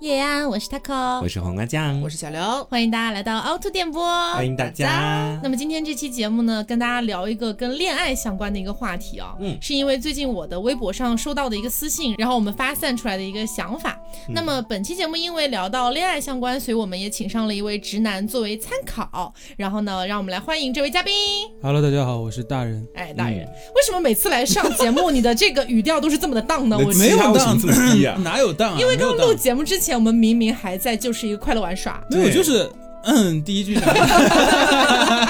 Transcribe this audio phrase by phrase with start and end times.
[0.00, 4.04] 叶安，我是 taco，我是黄瓜酱，我是小刘，欢迎大家来到凹凸电波，
[4.34, 5.40] 欢迎大家。
[5.42, 13.98] 那么今天这期节目呢，跟大家聊一个跟恋爱相关的一个话题啊，嗯，是因为最近我的微博上收到的一个私信，然后我们发散出来的一个想法。
[14.28, 19.32] 那么本期节目因为聊到恋爱相关，所以我们也请上了一位直男作为参考。
[19.56, 21.14] 然后呢，让我们来欢迎这位嘉宾。
[21.62, 22.86] Hello，大家好，我是大人。
[22.94, 26.76] 哎，大人，为什么每次来上节目，你的这个语调都是这么的荡呢？
[26.82, 27.56] 我没有荡，
[28.22, 28.72] 哪有荡？
[28.74, 32.02] 啊因为刚录节目之前，我们明明还在就是一个快乐玩耍。
[32.10, 32.68] 没有，就是
[33.04, 33.86] 嗯，第一句想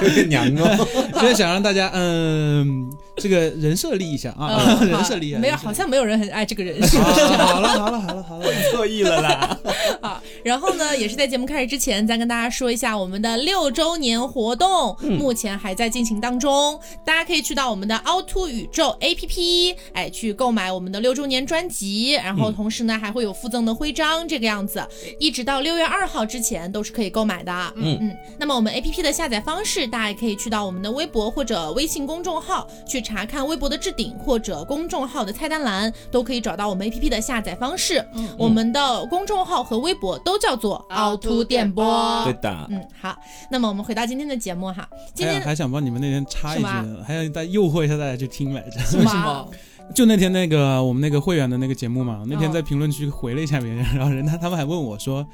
[0.03, 2.91] 有点娘哦，就是想让大家嗯。
[3.17, 6.99] 这个人设立一下啊， 人设立一下没有，好像没有人很爱这个人设。
[7.01, 9.59] 好了好了好了好了，错意了啦。
[10.03, 24.87] 好， 然后呢，也是在节目开始之前，再跟大家说一下我们的六周年活动，目前还在进行当中，大家可以去到我们的凹凸宇宙 APP，哎，去购买我们的六周年专辑，然后同时呢，还会有附赠的徽章，这个样子，
[25.19, 27.73] 一直到六月二号之前都是可以购买的。
[27.77, 33.03] 嗯嗯，那么我们 APP 的下载方式，大家也可以去到我们的微博或者微信公众号去。
[33.07, 38.05] 查看微博的置顶或者公众号的菜单栏，都可以找到我们 A P P 的下载方式。
[38.15, 42.25] 嗯，我们的公众号和微博都叫做凹凸电波。
[42.25, 42.67] 对的。
[42.71, 43.17] 嗯，好。
[43.49, 46.67] 那么我们回到今天的节目哈，今天还想帮你们那天插一句，
[47.07, 48.99] 还要再诱惑一下大家去听来着。
[48.99, 49.49] 为什么？
[49.95, 55.25] 就那天那个我们那个会员的那个节目嘛，那天在评论区回了一下别人，然后人他他们还问我说，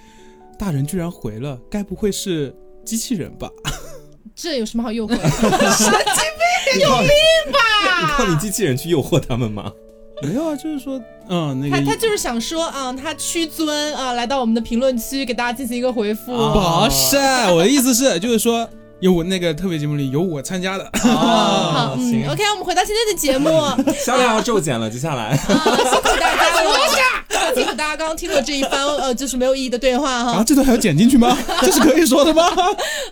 [0.59, 3.49] 大人居然回了，该不会是机器人吧？
[4.35, 5.15] 这有什么好诱惑？
[5.15, 6.25] 神 经
[6.79, 7.09] 病，有病
[7.53, 7.59] 吧？
[8.03, 9.73] 你靠你机器人去诱惑他们吗？
[10.23, 16.33] 没有啊，就是说，嗯，那个他他就是想说啊，他屈尊啊，来到我们的评论区给大家进行一个回复。
[16.33, 17.17] 不是，
[17.53, 18.69] 我的意思是，就是说。
[19.01, 23.51] 有我那个特别节目里有我参加的好，嗯，OK，我们回到今天的节目，
[23.99, 26.71] 销量要骤减了，接下来，辛苦大家 了，
[27.55, 31.37] 辛苦大家刚刚听了这一番呃，就是没有意义的对话哈，啊，这段还要剪进去吗？
[31.61, 32.45] 这是可以说的吗？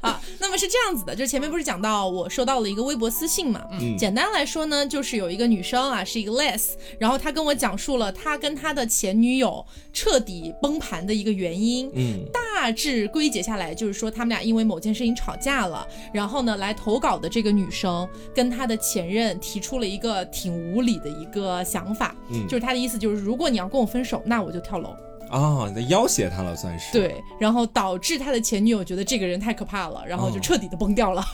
[0.01, 15.87] 啊，那么是这样子的，就是前面不是讲到我收到了一个微博私信嘛，嗯，简单来说呢，就是有一个女生啊，是一个 less，然后她跟我讲述了她跟她的前女友彻底崩盘的一个原因，嗯，大致归结下来就是说他们俩因为某件事情吵架了。
[16.13, 24.97] 然后呢，来投稿的这个女生跟她的前任提出了一个挺无理的一个想法，嗯，就是她的意思就是，如果你要跟我分手，那我就跳楼。
[25.31, 31.25] 啊，你在要挟他了，算是对，然后导致他的前女友觉得这个人太可怕了，然后就彻底的崩掉了。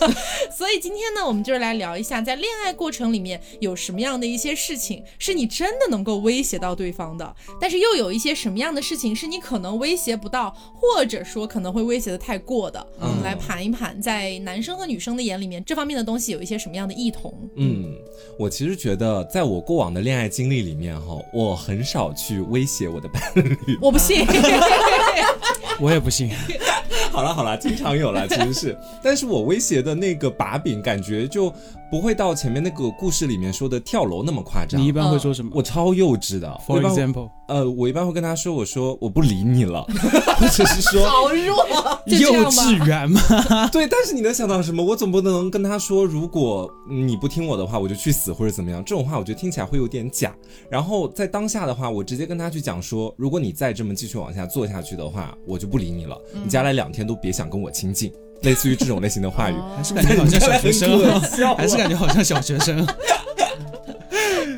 [0.54, 12.86] 所以今天呢，我们就是来聊一下，在恋爱过程里面有什么样的一些事情是你真的能够威胁到对方的，但是又有一些什么样的事情是你可能威胁不到，或者说可能会威胁的太过的。
[13.00, 17.32] 我们来盘一盘，在男生和女生的眼里面，这方面的东西有一些什么样的异同？
[17.56, 17.94] 嗯，
[18.38, 23.45] 我其实觉得，在我过往的恋爱经历里面，哈，我很少去威胁我的伴侣。
[23.80, 24.26] 我不信，
[25.80, 26.30] 我也不信。
[27.12, 31.52] 好了好了，经常有了，其实是，但是我威胁的那个把柄，感觉就。
[31.90, 34.80] 不会到前面那个故事里面说的跳楼那么夸张。
[34.80, 35.50] 你一般会说什么？
[35.54, 36.60] 我超幼稚的。
[36.66, 39.82] For example，呃，我一般会跟他说，我说我不理你了，
[40.38, 41.56] 或者是说好弱，
[42.06, 43.20] 幼稚园吗？
[43.70, 44.84] 对，但是你能想到什么？
[44.84, 48.82] 我总不能跟他说，如果你不听我的话，我就去死或者怎么样？
[48.84, 50.34] 这种话我觉得听起来会有点假。
[50.68, 56.20] 然后在当下的话，我直接跟他去讲说，如果你再这么继续往下做下去的话，我就不理你了。
[56.42, 58.12] 你将来两天都别想跟我亲近。
[58.42, 61.20] 类似于这种类型的话语，还是感觉好像小学生，
[61.56, 62.86] 还是感觉好像小学生。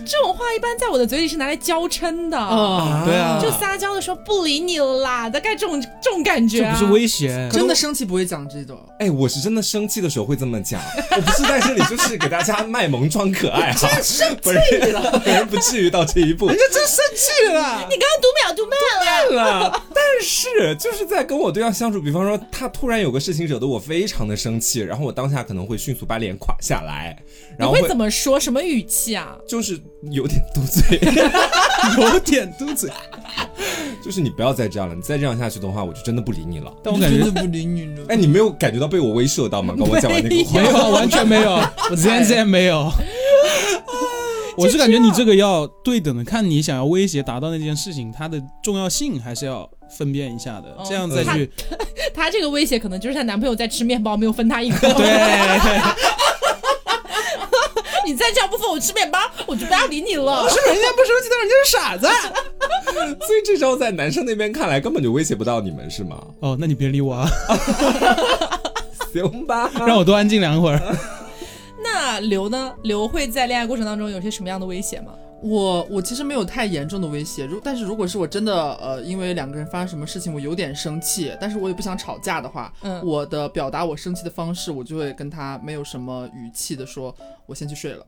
[0.08, 2.38] 这种话一般在我的嘴里是拿来娇嗔的。
[2.38, 8.78] 啊，对啊，就撒娇的时候不理你了啦，大概这种这种感觉，这不是威胁，真的生气不会讲这种。
[8.98, 10.80] 哎，我是真的生气的时候会这么讲，
[11.14, 27.16] 我不是在这里就是给大家卖萌装可爱哈， 真生气了，本人不至于到这一步，人家真生气了，你刚刚读秒读慢了，但是就是在跟我对象相处，比方说他突然有个事情惹得我非常的生气，然后我当下可能会迅速把脸垮下来，
[27.58, 28.38] 然后会怎么说？
[28.38, 29.36] 什么语气啊？
[29.48, 29.78] 就是
[30.12, 30.98] 有点嘟嘴，
[31.98, 32.91] 有点嘟嘴，
[34.04, 36.72] 就是你不要再这样了，你再这样下去的话，我就真的不理你了。
[36.82, 38.05] 但我感觉不理你了。
[38.08, 39.75] 哎，你没有感觉到被我威慑到吗？
[39.76, 41.50] 刚我讲完那个话，没有，完全没有，
[41.90, 42.90] 我全然没有。
[44.56, 51.49] 我是感觉你这个要对等的看，你想要威胁达到那件事情，它的重要性还是要分辨一下的，这样再去。
[52.12, 54.78] 他这个威胁可能就是她男朋友在吃面包，没有分她一口。
[54.94, 55.81] 对。
[58.08, 60.43] 你再这样不分我吃面包，我就不要理你了。
[60.49, 62.06] 不是人家不生气，但人家是傻子。
[63.26, 66.19] 所以这招在男生那边看来根本就威胁不到你们，是吗？
[66.40, 67.28] 哦，那你别理我啊。
[69.12, 70.81] 行吧，让我多安静两会儿。
[71.82, 72.75] 那刘呢？
[72.82, 75.12] 刘会在恋爱过程当中有些什么样的威胁吗？
[75.43, 87.14] 我我其实没有太严重的威胁，如但是如果是我真的呃因为两个人发生什么事情，我有点生气，但是我也不想吵架的话，嗯我的表达我生气的方式，我就会跟他没有什么语气的说，
[87.46, 88.05] 我先去睡了。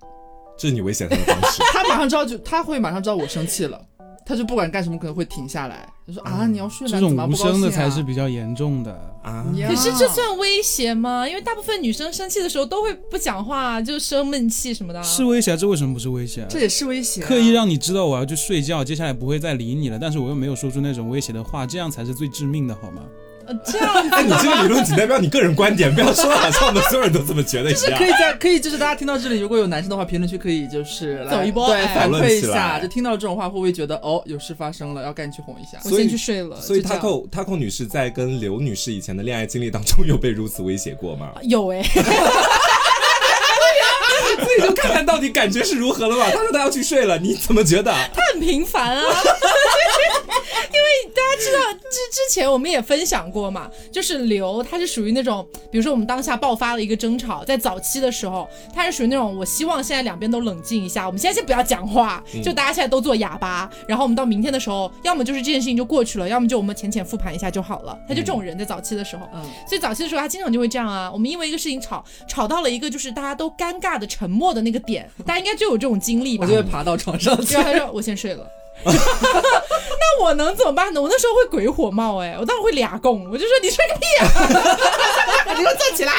[0.58, 1.62] 这是你威胁他的方式。
[1.72, 3.80] 他马上知道就他会马上知道我生气了，
[4.30, 8.92] 他就不管干什么可能会停下来，就说啊你要睡了，这种无声的才是比较严重的。
[9.24, 11.28] 啊，呀可是这算威胁吗？
[11.28, 15.02] 因为大部分女生生气的时候都会不讲话，就生闷气什么的。
[15.02, 16.46] 是威胁啊，这为什么不是威胁啊？
[16.48, 23.02] 这也是威胁啊、刻意让你知道我要去睡觉，接下来不会再理你了，但是我又没有说出那种威胁的话，这样才是最致命的，好吗？
[23.50, 28.06] 呃这样子哎，你这个理论仅代表你个人观点，不要说好像我们所有人都这么觉得一样可。
[28.06, 35.78] 以在可以就是大家听到这里，如果有男生的话，评论区可以就是来走一波对哎反馈一讨论起下，就听到这种话会不会觉得哦有事发生了，要赶紧去哄一下？
[35.84, 36.60] 我先去睡了。
[36.60, 41.32] 所以 Taco Taco 女士在跟刘女士以前的恋爱经历当中，有被如此威胁过吗？
[41.42, 41.82] 有哎、
[44.40, 46.30] 所以就看看到底感觉是如何了吧。
[46.30, 47.92] 他说他要去睡了，你怎么觉得？
[48.14, 49.02] 他很平凡啊，
[51.40, 67.98] 知道之之前我们也分享过嘛，就是刘他是属于那种，比如说我们当下爆发了一个争吵，在早期的时候，他是属于那种我希望现在两边都冷静一下，我们现在先不要讲话，就大家现在都做哑巴，然后我们到明天的时候，要么就是这件事情就过去了，要么就我们浅浅复盘一下就好了。
[68.06, 71.10] 他就这种人在早期的时候，嗯，所以早期的时候，他经常就会这样啊。
[71.10, 76.46] 我们因为一个事情吵，吵到了一个就是大家都尴尬的沉默的那个点，大家应该就有这种经历吧？
[76.46, 77.64] 我就会爬到床上去然。
[77.64, 78.46] 后他说我先睡了。
[78.90, 81.00] 那我能怎么办呢？
[81.00, 84.24] 我那时候会鬼火冒哎，我当时会俩拱，我就说你睡个屁啊！
[85.56, 86.12] 你给我坐起来！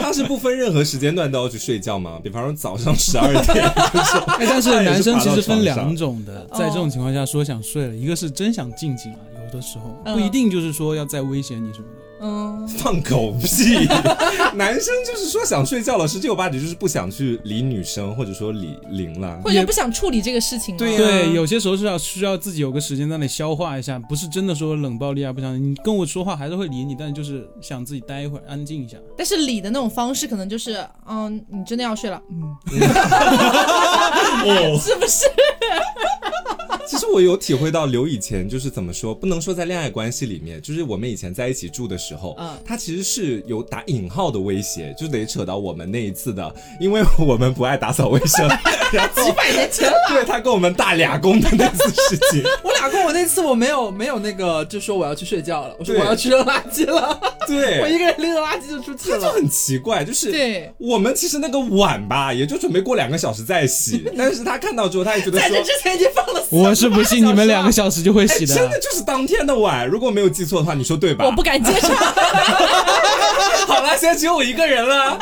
[0.00, 2.18] 他是不分任何时间段都要去睡觉吗？
[2.22, 3.70] 比方说早上十二点，
[4.48, 11.99] 但是男生其实分两种的，在这种情况下说想睡了，一个是真想静静啊，有的时候嗯不一定就是说要再威胁你什么的。
[12.20, 13.86] 嗯，放狗屁！
[14.54, 19.40] 男生就是说想睡觉了，十有八九就是不想去理女生，或者说理零了。
[19.42, 20.78] 或者不想处理这个事情了。
[20.78, 28.98] 对呀对，有些时候是要需要自己有个时间在那里消化一下，不是真的说冷暴力啊，不想你跟我说话还是会理你，但是就是想自己待一会儿，安静一下。
[29.16, 32.54] 但是理的那种方式，可能就是，嗯，你真的要睡了，嗯，
[34.44, 35.24] 哦，是不是？
[36.90, 42.58] 其实我有体会到刘以前就是怎么说，不能说在恋爱关系里面，就是我们以前在一起住的时候，嗯。
[42.64, 48.48] 他其实是有打引号的威胁，就得扯到我们那一次的，因为我们不爱打扫卫生，
[48.92, 57.80] 然 后几百年前了，对他跟我们大俩工的那次事情， 我俩跟我那次我没有没有那个就说我要去睡觉了，我说我要去扔垃圾了，对。
[57.82, 59.20] 我一，个人拎着垃圾就出去了。
[59.20, 60.72] 他就很奇怪，就是对。
[60.78, 65.70] 我们其实那个碗吧，也就准备过两个小时再洗，但是他看到之后，他也觉得说在这。
[65.70, 68.54] 之前已经放了我是不信你们两个小时就会哎，洗的。
[68.54, 71.24] 真的就是当天的碗，如果没有记错的话，你说对吧？
[71.26, 71.88] 我不敢接受。
[73.66, 75.18] 好了，现在只有我一个人了。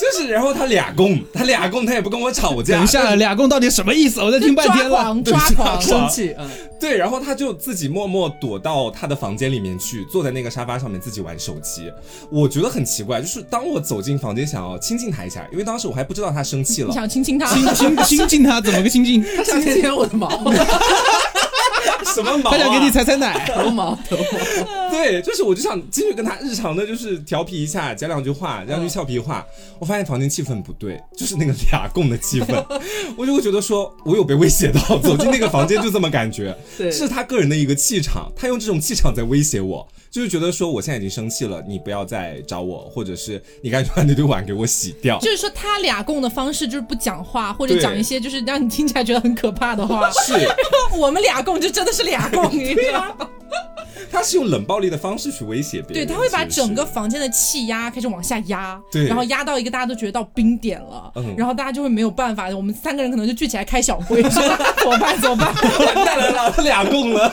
[0.00, 2.74] 就是，然后他俩供，他俩供，他也不跟我吵架。
[2.74, 4.20] 等一下，俩共到底什么意思？
[4.20, 4.90] 我在听半天了。
[4.90, 6.48] 抓狂，抓狂，生气，嗯，
[6.80, 11.90] 对，然后他就自己默默躲到他的房间里面去，坐在那个沙发上面自己玩手机。
[12.30, 17.46] 我觉得很奇怪，就是当我走进房间想要亲近他一下，因为当时我还不知道他生气你了，想亲亲他？
[17.54, 19.24] 亲亲亲近他，怎么个亲近？
[19.36, 20.35] 他想舔舔我的毛，
[22.14, 22.56] 什么毛、啊？
[22.56, 23.46] 他想给你踩踩奶。
[23.54, 24.90] 头毛，头毛。
[24.90, 29.44] 对，就是我就想继续跟他日常的，就是调皮一下，讲两句话，两句俏皮话。
[29.78, 32.64] 我发现房间气氛不对，就是那个俩共的气氛，
[33.16, 45.18] 我就会觉得说，我有被威胁到，走进那个房间就这么感觉，对是他个人的一个气场，他用这种气场在威胁我，就是觉得说我现在已经生气了，你不要再找我，或者是你赶紧把那堆碗给我洗掉。
[45.18, 50.10] 就是说他俩供的方式就是不讲话，或者讲一些就是让你听起来觉得很可怕的话。
[50.24, 50.32] 是，
[50.96, 53.28] 我们俩供就真的是俩供，你知道吗？
[54.10, 65.18] 他是用冷暴力的方式去威胁别人对，他会把整个房间的气压开始往下压，对然后压到一个大家都觉得到冰点了，嗯然后大家就会没有办法，我们三个人可能就聚起来开小会， 说怎么办？
[65.20, 65.54] 怎么办？
[65.86, 67.32] 完蛋了，老子俩供了，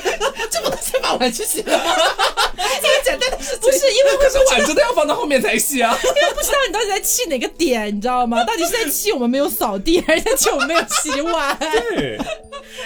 [0.49, 1.83] 这不能先把碗去洗了吗？
[2.55, 5.95] 这么简单的事不是因为可是碗真的要放到后面才洗啊。
[6.03, 8.43] 因为不知道你到底在气哪个点，你知道吗？
[8.43, 11.55] 到底是在气我们没有扫地，还是在气我们没有洗碗？
[11.59, 12.17] 对，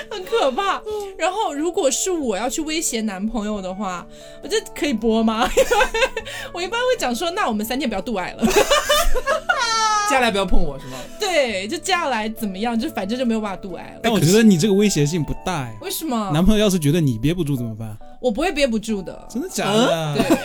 [0.09, 0.81] 很可怕。
[1.17, 4.05] 然后，如果是我要去威胁男朋友的话，
[4.43, 5.49] 我这可以播吗？
[5.55, 5.69] 因 为
[6.53, 8.43] 我一般会讲说，那我们三天不要度爱了。
[10.09, 10.97] 接下来不要碰我是吗？
[11.19, 13.99] 对，就接下来怎么样，就反正就没有办法度爱了。
[14.03, 15.75] 但我觉得你这个威胁性不大哎。
[15.81, 16.31] 为什么？
[16.33, 17.97] 男朋友要是觉得你憋不住怎么办？
[18.19, 19.27] 我不会憋不住的。
[19.29, 20.15] 真的假的？
[20.17, 20.37] 对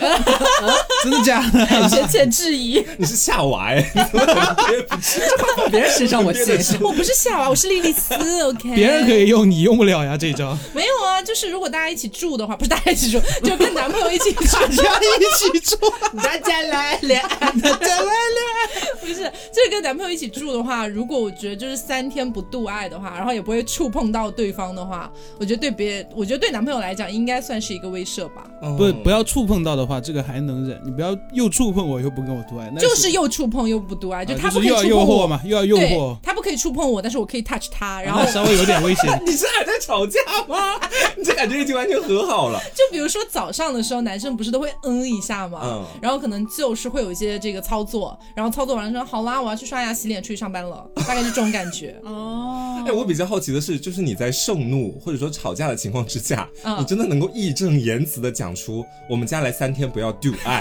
[1.03, 1.89] 真的假的？
[1.89, 5.19] 深切质疑，你是夏娃哎，你怎么憋不住？
[5.57, 6.79] 放别人身上我信。
[6.81, 8.13] 我不是夏娃，我是莉莉丝。
[8.43, 10.57] OK，别人可以用，你用不了呀，这一招。
[10.73, 14.45] 没有啊，就是如果大家一起住的话，不是大家一起住，就跟男朋友一起住，
[14.83, 15.77] 大家一起住，
[16.17, 18.95] 大家来恋爱，大家来恋爱。
[19.01, 19.15] 不是，
[19.51, 28.43] 就是跟男朋友一起住的话，如果我觉得就是三天不度爱的话，然后也不会触碰到对方的话，我觉得对别，我觉得对男朋友来讲应该算是一个威慑吧。
[28.61, 30.79] 嗯不不要触碰到的话，这个还能忍。
[30.83, 39.19] 你不要又触碰我又不跟我做爱，那就是又触碰又不独爱，就啊他不可以就是又要诱触碰我惑嘛，又要诱惑，，他不可以触碰我，但是我可以 touch 他，然后那稍微有点危险。
[39.25, 40.79] 你是还在吵架吗？
[41.17, 42.59] 你 这感觉已经完全和好了。
[42.73, 51.95] 就比如说早上的时候，男生不是都会嗯一下嘛，嗯然后可能就是会有一些这个操作，然后操作完了说好啦，我要去刷牙洗脸，出去上班了，大概是这种感觉。
[52.03, 60.59] 哦哎，我比较好奇的是，就是你在盛怒或者说吵架的情况之下，嗯你真的能够义正言辞的讲出“我们家来三天不要 do 爱”，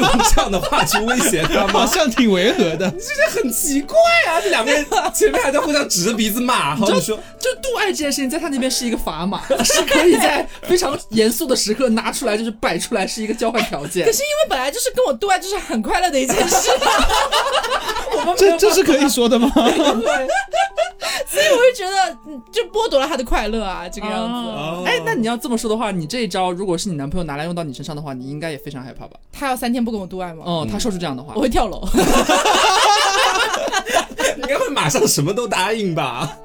[0.00, 1.84] 用这样的话去威胁他好？
[1.86, 3.96] 像挺违和的，这很奇怪
[4.28, 4.40] 啊！
[4.40, 14.12] 这两个人前面还在互相指着鼻子骂，好，你说就 do 爱这件事情，在他那边是一个砝码， 是可以在非常严肃的时刻拿出来，就是摆出来，是一个交换条件可。
[14.12, 16.70] 是因为本来就是跟我 do 爱就是很快乐的一件事，
[18.38, 19.50] 这这是可以说的吗？
[21.28, 24.50] 所以我就觉得嗯就剥夺了他的快乐啊，这个样子。
[24.50, 29.18] 哦哎，那你要这么说的话，你这一招如果是你男朋友拿来用到你身上的话，你应该也非常害怕吧？
[29.32, 30.44] 他要三天不跟我对爱吗？
[30.46, 31.86] 哦，他说出这样的话我，会跳楼。
[34.36, 36.36] 你应该会马上什么都答应吧？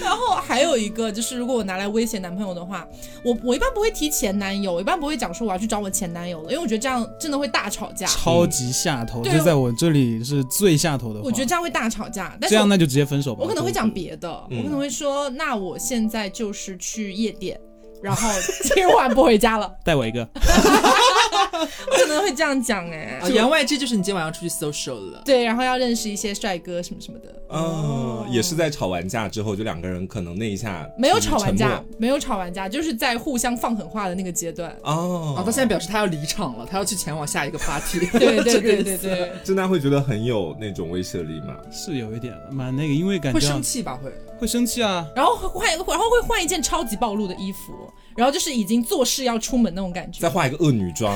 [0.00, 2.86] 然后还有一个就是，如果我拿来威胁男朋友的话，
[3.24, 8.06] 我我一般不会提前男友，我一般不会讲说我要去找我前男友了，因为我觉得这样真的会大吵架。
[8.06, 11.20] 超级下头，对这在我这里是最下头的。
[11.20, 13.40] 我觉得这样会大吵架，但是这样那就直接分手吧。
[13.42, 17.58] 我可能会讲别的，嗯我可能会说，那我现在就是去夜店，
[18.02, 18.28] 然后
[18.74, 25.22] 今晚不回家了， 带我一个， 我可能会这样讲哎、啊言外之意就是你今晚要出去 social 了。
[25.24, 27.32] 对，然后要认识一些帅哥什么什么的。
[27.54, 34.74] 嗯，也是在吵完架之后，就两个人可能那一下没有吵完架，没有吵完架，就是在互相放狠话的那个阶段。
[34.82, 35.34] 哦。
[35.38, 38.00] 啊，他现在表示他要离场了，他要去前往下一个 party。
[38.18, 41.56] 对对对对对，真的会觉得很有那种威慑力吗？
[41.70, 43.98] 是有一点蛮那个，因为感觉会生气吧？
[44.02, 44.10] 会。
[44.42, 45.06] 会生气啊。
[45.14, 47.72] 然后会换一个，然后会换一件超级暴露的衣服，
[48.16, 50.28] 然后就是已经做事要出门那种感觉再。
[50.28, 51.14] 画一个恶女妆，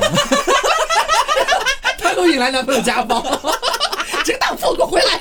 [1.98, 3.20] 他会引来男朋友家暴。
[4.24, 5.20] 这个荡妇给我回来！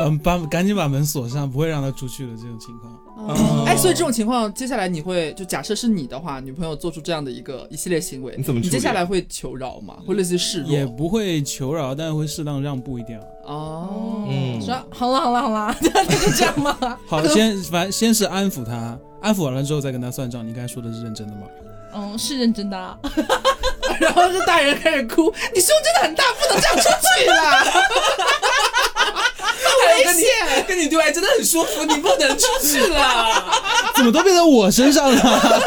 [0.00, 2.92] 嗯，把赶紧把门锁上，不会让他出去的这种情况。
[3.28, 9.96] 哦哎，所以这种情况，接下来你会就假设是你的话，女朋友做出这样的一个一系列行为，你怎么你接下来会求饶吗？
[10.06, 10.84] 会类似于示也？
[10.86, 13.24] 不会求饶，但是会适当让步一点啊。
[13.44, 16.98] 哦，嗯说好了好了好了， 那就这样吗。
[17.06, 20.46] 好，先反正先是安抚他，安抚完了之后再跟他算账。
[20.46, 21.42] 你刚才说的是认真的吗？
[21.92, 22.96] 嗯，是认真的、啊。
[24.00, 27.64] 然后这大人开始哭，你胸真的很大，不能这样出去啦！
[29.96, 33.26] 危险，跟你对外真的很舒服，你不能出去了。
[33.96, 35.60] 怎么都变成我身上了？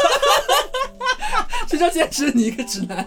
[1.66, 3.04] 谁知道现在只是你一个直男？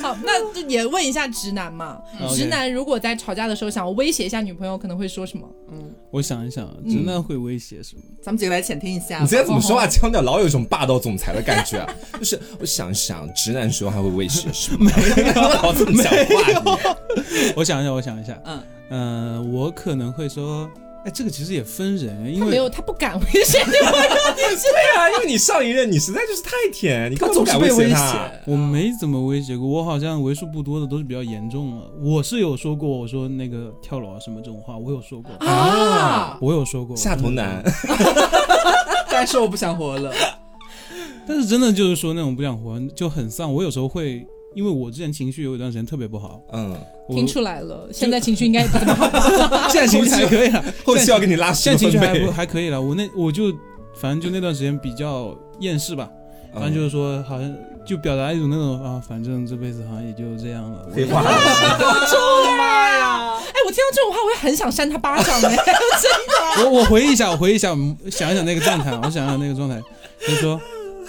[0.00, 1.98] 好，那就也问一下直男嘛。
[2.20, 5.46] 嗯直男如果在吵架的时候想要威胁一下女朋友，可能会说什么？
[5.70, 8.02] 嗯我想一想，直男会威胁什么？
[8.22, 9.18] 咱们几个来浅听一下。
[9.20, 11.94] 你今天怎么说话腔调老有一种霸道总裁的感觉啊？
[12.18, 14.90] 就是我想想，直男说话会威胁什么？
[15.16, 17.52] 没有，老这么讲话你。
[17.56, 20.70] 我想一下，我想一下，嗯，嗯、我可能会说，
[21.04, 24.08] 哎，这个其实也分人，因为他没有，他不敢威胁女朋友。
[24.34, 28.12] 对啊，因为你上一任你实在就是太舔，你根本不敢总是被威胁他。
[28.12, 28.40] 胁。
[28.46, 31.90] 我没怎么威胁过，我好像为数不多的都是比较严重了。
[32.02, 37.62] 我是有说过，我说那个跳楼啊什么这种话，我有说过，啊，我有说过下头男，
[39.10, 40.10] 但是我不想活了。
[41.26, 43.52] 但是真的就是说那种不想活就很丧。
[43.52, 46.76] 我有时候会，因为我之前情绪有一段时间特别不好，嗯，
[47.08, 49.10] 听出来了，现在情绪应该也不怎么好。
[49.68, 52.30] 现在情绪还可以了， 后期要给你拉十现在情绪还不。
[52.30, 52.80] 还可以了。
[52.80, 53.52] 我那我就
[53.94, 56.08] 反正就那段时间比较厌世吧，
[56.52, 60.86] 反正就是说好像就表达一种那种啊，反正这辈子好像也就这样了。
[60.88, 61.36] 我废话，妈呀！
[63.38, 66.64] 哎，我听到这种话，我也很想扇他巴掌哎， 真的。
[66.64, 69.80] 我我回忆一下，我回忆一下，我们想一想那个状态，我想想那个状态，
[70.20, 70.60] 就是说，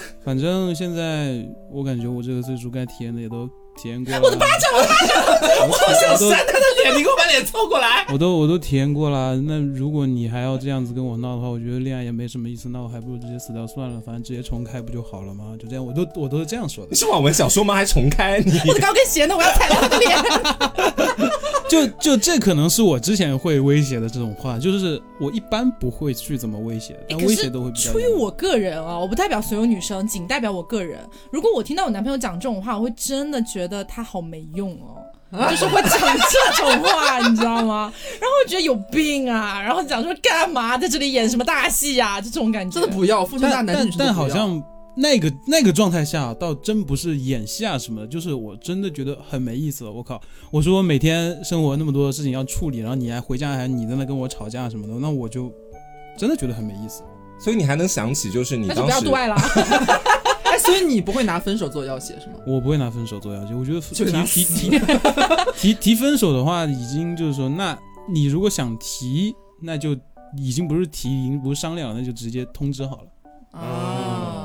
[0.24, 3.47] 反正现在我感觉我这个最初该体验的也都
[3.81, 4.21] 体验过了。
[4.24, 5.15] 我的巴掌，我的巴掌，
[5.67, 8.05] 我好想扇他的脸，你给我把脸凑过来。
[8.12, 9.35] 我都我都体验过了。
[9.35, 15.53] 那如果你还要这样子跟我闹的话，我觉得恋爱也没什么意思，那我还不如直接死掉算了，反正直接重开不就好了吗？
[15.59, 16.97] 就这样，我都我都是这样说的你。
[16.97, 17.75] 是网文小说吗？
[17.75, 18.59] 还重开你？
[18.67, 19.35] 我的高跟鞋呢？
[19.35, 20.17] 我要踩到他的脸。
[21.69, 27.91] 就就这可能是我之前会威胁的这种话，就是我一般不会去怎么威胁，但威胁都会比较。
[27.91, 31.00] 出于我个人啊，我不代表所有女生，仅代表我个人。
[31.31, 35.01] 如果我听到我男朋友讲这种话，我会真的觉得他好没用哦。
[35.50, 37.91] 就是会讲这种话，你知道吗？
[38.22, 42.79] 然后我觉得有病啊，然后讲说干嘛在这里演什么大戏呀、就这种感觉。
[42.79, 44.63] 真的不要，父权大但但男女生都不要但好像
[44.97, 49.91] 那个那个状态下，倒真不是演戏啊什么的，就是我真的觉得很没意思了。
[49.91, 50.21] 我靠！
[50.51, 55.51] 我说每天生活那么多的事情要处理，然后你还回家还你在那跟我吵架什么的，那我就
[56.17, 57.03] 真的觉得很没意思。
[57.37, 59.35] 所以你还能想起，就是你当时不要对外了。
[60.45, 62.35] 哎，所以你不会拿分手做要挟是吗？
[62.47, 64.79] 我不会拿分手做要挟，我觉得提就拿提提
[65.57, 67.77] 提提分手的话，已经就是说，那
[68.09, 69.93] 你如果想提，那就
[70.37, 73.59] 已经不是提，已经不是商量了，那就直接通知好了。
[73.59, 74.44] 啊，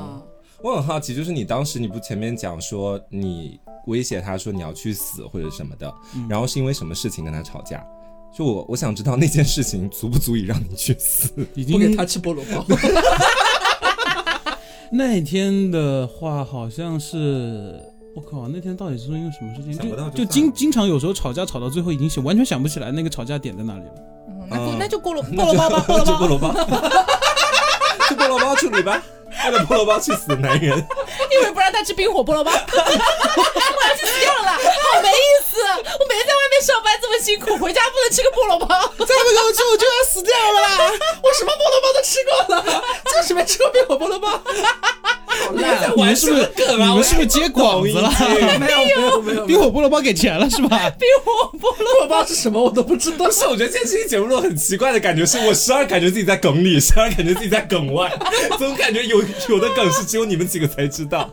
[0.63, 7.83] 我很好奇，就是你当时你不前面讲说你威胁他说你要去死或者什么的，嗯然后是因为什么事情跟他吵架？
[8.33, 11.29] 就我我想知道那件事情足不足以让你去死？
[11.55, 12.65] 已经不给他吃菠萝包。
[14.93, 17.79] 那天的话，好像是
[18.15, 19.73] 我靠，那天到底是因为什么事情？
[19.77, 23.93] 就就就经经常有时候吵架吵到最后，已经想完全想不起来那个吵架点在哪里了。
[24.27, 26.07] 嗯那嗯那就菠萝菠 那就萝包吧，菠萝包。
[26.09, 26.53] 就菠萝包，
[28.09, 29.01] 就 菠萝包处理吧。
[29.49, 30.87] 为了菠萝包去死的男人，
[31.31, 34.57] 因为不让他吃冰火菠萝包， 我要去死掉了啦，
[34.93, 35.13] 好没意
[35.49, 35.59] 思！
[35.61, 38.67] 我每天在外面上班这么辛苦，回家不能吃个菠萝包，
[38.99, 40.91] 再不给我吃，我就要死掉了啦！
[41.23, 42.83] 我什么菠萝包都吃过了，
[43.15, 44.41] 就是没吃过冰火菠萝包。
[45.45, 45.91] 好烂啊！
[45.95, 48.11] 你们是不是你们是不是接广子了？
[48.59, 50.89] 没有没有没有，冰 火菠萝包给钱了是吧？
[50.99, 53.31] 冰火菠萝包 是什么我都不知道但。
[53.31, 58.11] 是我觉得今天这期节目录很奇怪的感觉，是我时而感觉自己在梗里，时而感觉自己在梗外，
[58.57, 61.29] 总感觉有有的梗是只有你们几个才知道。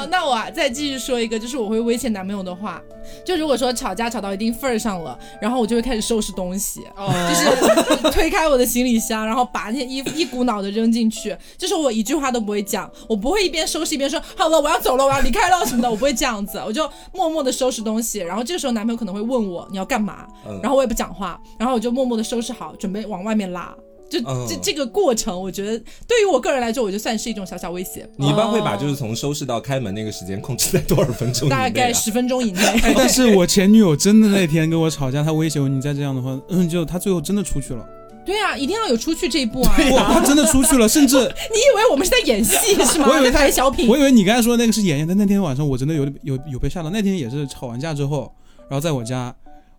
[0.00, 2.80] 好，那我啊再继续说一个，就是我会威胁男朋友的话，
[3.22, 23.76] 就如果说吵架吵到一定份儿上了，然后我就会开始收拾东西，哦就是推开我的行李箱，然后把那些衣服一股脑的扔进去，就是我一句话都不会讲，我不会一边收拾一边说好了我要走了，我要离开了什么的，我不会这样子，我就默默的收拾东西，然后这个时候男朋友可能会问我你要干嘛，嗯然后我也不讲话，然后我就默默的收拾好，准备往外面拉。
[24.10, 28.04] 就嗯这这个过程，我觉得对于我个人来说，我就算是一种小小威胁。
[28.16, 31.50] 你一般会把就是从收拾到开门那个时间控制在多少分钟、啊？
[31.50, 32.60] 大概十分钟以内。
[32.60, 37.88] 哎，但是我前女友真的那天跟我吵架，她威胁我，你再这样的话，嗯，就她最后真的出去了，
[38.26, 39.76] 对啊，一定要有出去这一步啊！
[39.92, 43.06] 哇，她真的出去了，甚至 你以为我们是在演戏是吗？
[43.14, 43.96] 我以为他在小品我。
[43.96, 46.90] 以为你刚才说的那个是演员，但那天晚上我真的有有有被吓到。
[46.90, 48.32] 那天也是吵完架之后，
[48.68, 49.32] 然后在我家，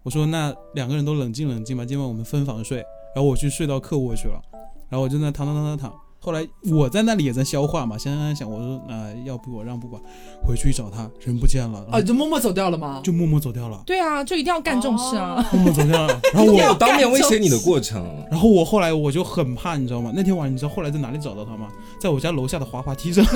[0.03, 2.81] 我说那两个人都冷静冷静吧，今晚我们分房睡。
[3.15, 4.41] 然后我去睡到客卧去了，
[4.89, 5.93] 然后我就在那躺躺躺躺躺。
[6.23, 9.99] 后来我在那里也在消化嘛，想想想，我说那、要不我让步吧，
[10.45, 13.01] 回去找他，人不见了，啊，就默默走掉了吗？
[13.03, 15.43] 就默默走掉了，对啊，就一定要干这种事啊！
[15.51, 16.21] 默默走掉了。
[16.31, 20.11] 然后我我有当面威胁你的过程，然后我后来我就很怕，你知道吗？
[20.13, 21.69] 那天晚上你知道后来在哪里找到他吗？
[21.99, 23.25] 在我家楼下的滑滑梯上。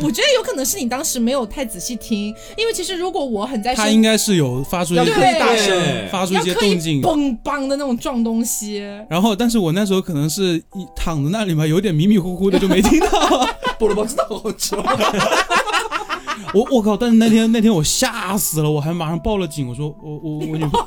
[0.00, 8.78] 我觉得有可能是你当时没有太仔细听，因为其实如果我很在生他应该是有发出一些大声，发出一些动静，嘣嘣的那种撞东西，
[9.10, 13.08] 然后但是我那时候可能是一躺在那里嘛，有点迷迷糊糊的就没听到。
[13.78, 14.74] 菠萝包真的好吃。
[16.54, 16.96] 我我靠！
[16.96, 19.68] 但是那天那天我吓死了，我还马上报了警。
[19.68, 20.86] 我说我我我女朋友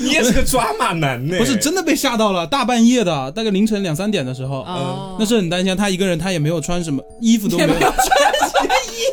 [0.00, 1.38] 你也是个抓马男 呢。
[1.38, 5.76] 不是真的被吓到了，大半夜的，大概凌晨两三点的时候，嗯那是很担心。
[5.76, 7.70] 他一个人，他也没有穿什么衣服都没有，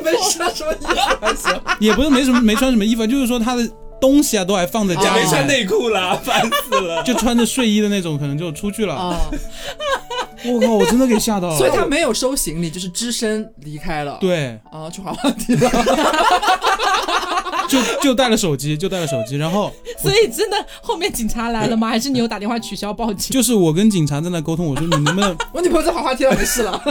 [0.03, 0.85] 没穿什么衣
[1.35, 1.49] 服。
[1.79, 3.67] 也不是没什么没穿什么衣服，就是说他的
[4.01, 7.03] 东西啊都还放在家里面，没穿内裤了，烦死了。
[7.03, 9.19] 就穿着睡衣的那种，可能就出去了。
[10.43, 10.73] 啊，我靠！
[10.73, 11.57] 我真的给吓到了。
[11.57, 14.17] 所以他没有收行李，就是只身离开了。
[14.21, 15.69] 对，啊，去滑滑梯了。
[17.69, 21.87] 就就带了手机，就带了手机，然后所以真的后面警察来了吗？
[21.89, 23.31] 还是你有打电话取消报警？
[23.31, 26.81] 就是我跟警察在那沟通，我说你能不能， 我女朋友在滑滑梯了，没事了。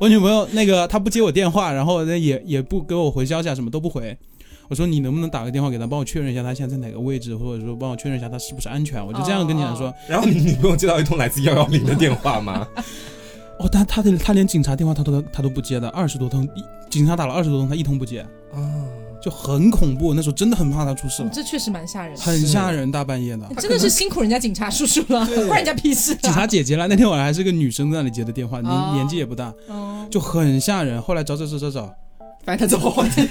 [0.00, 4.18] 我女朋友那个她不接我电话，然后呢也也不给我回消息啊，什么都不回。
[4.68, 9.04] 我说你能不能打个电话给他，帮我确认一下他现在在哪个位置，或者说帮我确认一下他是不是安全。
[9.04, 9.92] 我就这样跟警察说。
[10.08, 12.66] 然后你女朋友接到一通来自幺幺零的电话吗？
[13.60, 18.20] 哦，他他的他连警察电话他都他都不接的，二十多通，一警察打了二十多通，他一通不接，
[18.52, 18.58] 啊，
[19.22, 20.12] 就很恐怖。
[20.12, 23.48] 那时候真的很怕他出事这确实蛮吓人的，很吓人，大半夜的。
[23.58, 26.18] 真的是辛苦人家警察叔叔了，关人家屁事啊！
[26.22, 31.00] 警察姐姐了，那天晚上还是个女生在那里接的电话，年、哦年纪也不大，哦，就很吓人。
[31.00, 31.94] 后来找找找找找，
[32.44, 33.22] 反正他走滑滑梯。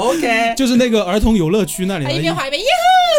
[0.00, 2.68] OK， 就是那个儿童游乐区那里，还一边滑一边耶，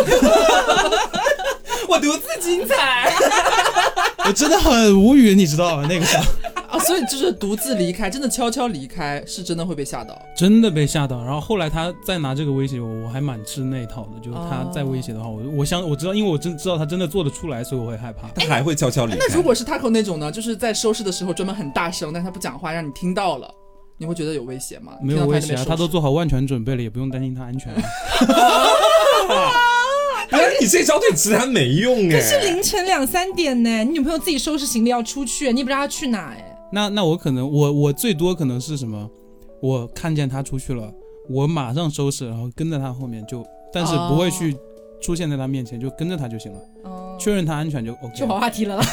[1.87, 3.11] 我独自精彩。
[4.25, 5.85] 我真的很无语，你知道吗？
[5.89, 6.23] 那个时候
[6.69, 10.15] 啊，所以就是独自离开，真的悄悄离开，是真的会被吓到。
[10.37, 11.23] 真的被吓到。
[11.23, 14.19] 然后后来他再拿这个威胁我，我还蛮吃那一套的。
[14.21, 18.27] 就是他再威胁的话，我我想我知道，因为我真知道他真的做得出来，所以我会害怕。
[18.35, 19.17] 他还会悄悄离开。
[19.19, 23.51] 那如果是 Taco 那种呢，就是在收拾的时候专门很大声，但他不讲话，让你听到了，
[24.01, 24.93] 你会觉得有威胁吗？
[24.99, 27.83] 没有威胁啊，他都做好万全准备了，也不用担心他安全啊。
[30.31, 32.13] 原来你你这招对直男没用哎。
[32.13, 36.57] 可是凌晨两三点呢，你女朋友自己收拾行李要出去，你也不知道她去哪哎。
[36.71, 39.07] 那那我可能我我最多可能是什么？
[39.61, 40.91] 我看见她出去了，
[41.29, 44.57] 我马上收拾，然后跟在她后面就，但是不会去
[44.99, 48.39] 出现在她面前，就跟着她就行了，哦，确认他安全就 OK 去滑。
[48.39, 48.83] 滑梯了啦，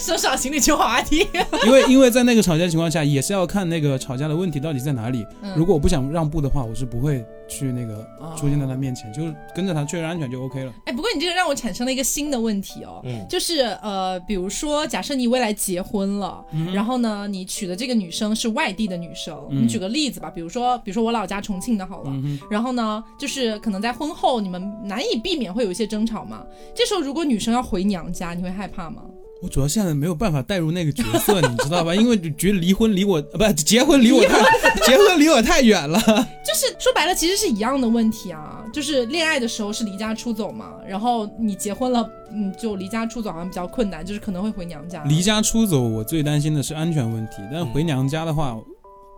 [0.00, 1.26] 收拾好行李去滑滑梯。
[1.66, 5.26] 因为因为在那个吵架情况下，也是要看那个吵架的问题到底在哪里。
[5.42, 8.34] 嗯如果我不想让步的话，我是不会去那个哦。
[8.38, 10.72] 出现在他面前，就是跟着他确认安全就 OK 了。
[10.86, 13.26] 哎，不过你这个让我产生了一个新的问题哦，嗯。
[13.28, 19.64] 就是呃，比如说，假设你未来结婚了，然后呢，你娶的这个女生是外地的女生，嗯。
[19.64, 29.02] 你举个例子吧，比如说，比如说我老家重庆的好了，嗯，然后呢，就是可能在婚后你们难以避免会有一些争吵嘛，这时候如果女生要回娘家，你会害怕吗？
[29.42, 31.94] 我主要现在没有办法带入那个角色，你知道吧？
[31.94, 34.38] 因为觉得离婚离我呃不结婚离我太
[34.86, 35.98] 结婚离我太远了。
[35.98, 45.02] 就是说白了，其实是一样的问题啊，就是恋爱的时候是离家出走嘛，然后你结婚了，嗯，就离家出走好像比较困难，就是可能会回娘家。
[45.04, 48.58] 离家出走，我最担心的是安全问题，但回娘家的话，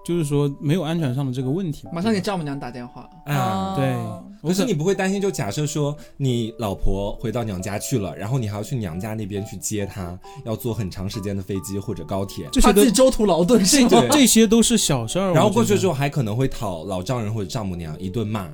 [0.05, 1.87] 就是说没有安全上的这个问题。
[1.93, 3.75] 马上给丈母娘打电话，啊。
[3.77, 13.89] 对哦，可是你不会担心，就假设说你老婆回到娘家去了，然后你还要去娘家那边去接她，要坐很长时间的飞机或者高铁，这些都怕自己中途劳顿是吗？
[13.89, 15.33] 对这些都是小事儿。
[15.33, 18.49] 然后过去之后，后还可能会讨老丈人或者丈母娘一顿骂。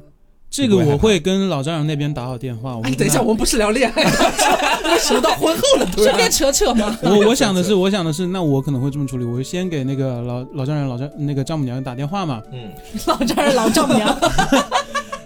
[0.50, 2.76] 这个我会跟老丈人那边打好电话。
[2.76, 4.10] 我们哎，等一下，我们不是聊恋爱的，
[4.90, 5.86] 为什么到婚后了？
[5.96, 6.96] 顺便扯扯吗。
[7.04, 12.70] 我我想的是，我想的是，那我可能会这么处理，我会先给那个老老丈人、老丈那个丈母娘打电话嘛，嗯，
[13.06, 14.18] 老丈人老丈母娘，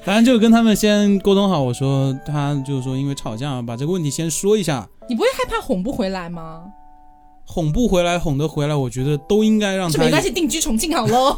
[0.04, 6.62] 反正就跟他们先沟通好，我说他就是说因为吵架把这个问题先说一下，你不会害怕哄不回来吗？
[7.46, 11.37] 哄不回来，哄得回来，我觉得都应该让他这没关系，定居重庆好喽。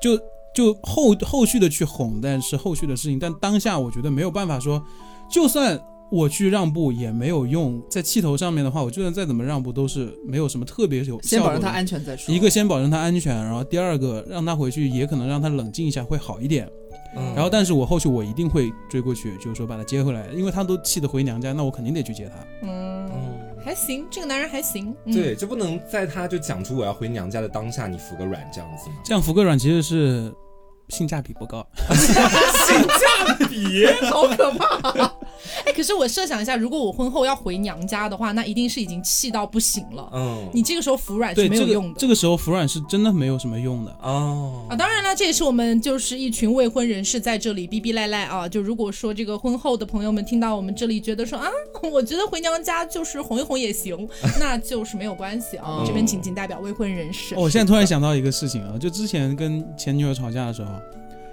[0.00, 0.18] 就
[0.58, 4.82] 就后后续的去哄，但是后续的事情，但当下我觉得没有办法说，
[5.30, 11.68] 就算我去让步也没有用，在气头上面的话，我就算再怎么让步都是没有什么特别有先保证他效果的。
[11.68, 12.34] 安全再说。
[12.34, 16.68] 一个先保证他安全，然后第二个让他回去也可能让他冷静一下会好一点。
[17.16, 22.34] 嗯然后但是我后续我一定会追过去，就是说把他接回来，因为他都气得回娘家，那我肯定得去接他。
[22.62, 24.92] 嗯，嗯，还行，这个男人还行。
[25.04, 28.96] 嗯、对，就不能在他就讲出我要回娘家的当下，你服个软这样子吗？
[29.04, 30.32] 这样服个软其实是
[30.88, 31.66] 性价比不高。
[31.94, 35.12] 性价比，好可怕！
[35.64, 40.08] 哎，可是我设想一下，如果我婚后要回娘家的话，那一定是已经气到不行了。
[40.12, 41.98] 嗯，你这个时候服软是没有用的。
[41.98, 43.90] 这个时候服软是真的没有什么用的。
[44.02, 48.48] 哦啊，当然了，这也是我们就是一群未婚人士在这里逼逼赖赖啊。
[48.48, 51.48] 就如果说这个婚后的朋友们听到我们这里觉得说啊，
[51.90, 55.78] 我觉得回娘家就是哄一哄也行， 那就是没有关系啊。
[55.80, 57.34] 我这边仅仅代表未婚人士。
[57.34, 60.70] 哦我现在突然想到一个事情啊，就之前跟前女友吵架的时候，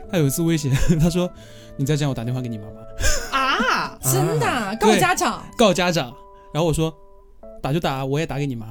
[0.10, 1.30] 她有一次威胁， 她说
[1.78, 6.14] ：“你再这样，我打电话给你妈妈，啊，真的啊告家长，告家长。”
[6.54, 6.94] 然后我说
[7.62, 8.68] ：“打就打，我也打给你妈。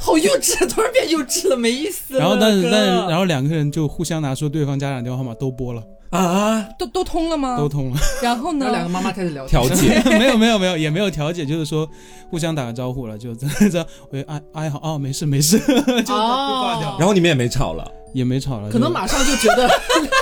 [0.00, 2.16] 好幼稚，突然变幼稚了，没意思”。
[2.18, 7.56] 然后但是但是然后两个人就互相拿出对方家长电话号码都拨了，啊，都都通了吗？
[7.56, 7.98] 都通了。
[8.22, 8.70] 然后呢？
[8.70, 11.88] 两个妈妈开始聊调解， 没有没有没有，也没有调解，就是说
[12.30, 19.68] 互相打个招呼了，就这这喂哎哎好哦没事没事， 就就挂掉，然后你们也没吵了，也没吵了，可能马上就觉得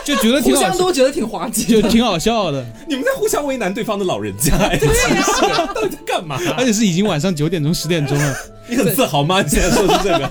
[0.04, 1.82] 就就觉得挺互相都觉得挺滑稽的。
[1.82, 5.40] 就挺好笑的， 你们在互相为难对方的老人家，哎，真是
[5.74, 6.38] 到底在干嘛？
[6.56, 8.36] 而且是已经晚上九点钟十点钟了，
[8.68, 9.40] 你很自豪吗？
[9.42, 10.30] 你现在说出这个，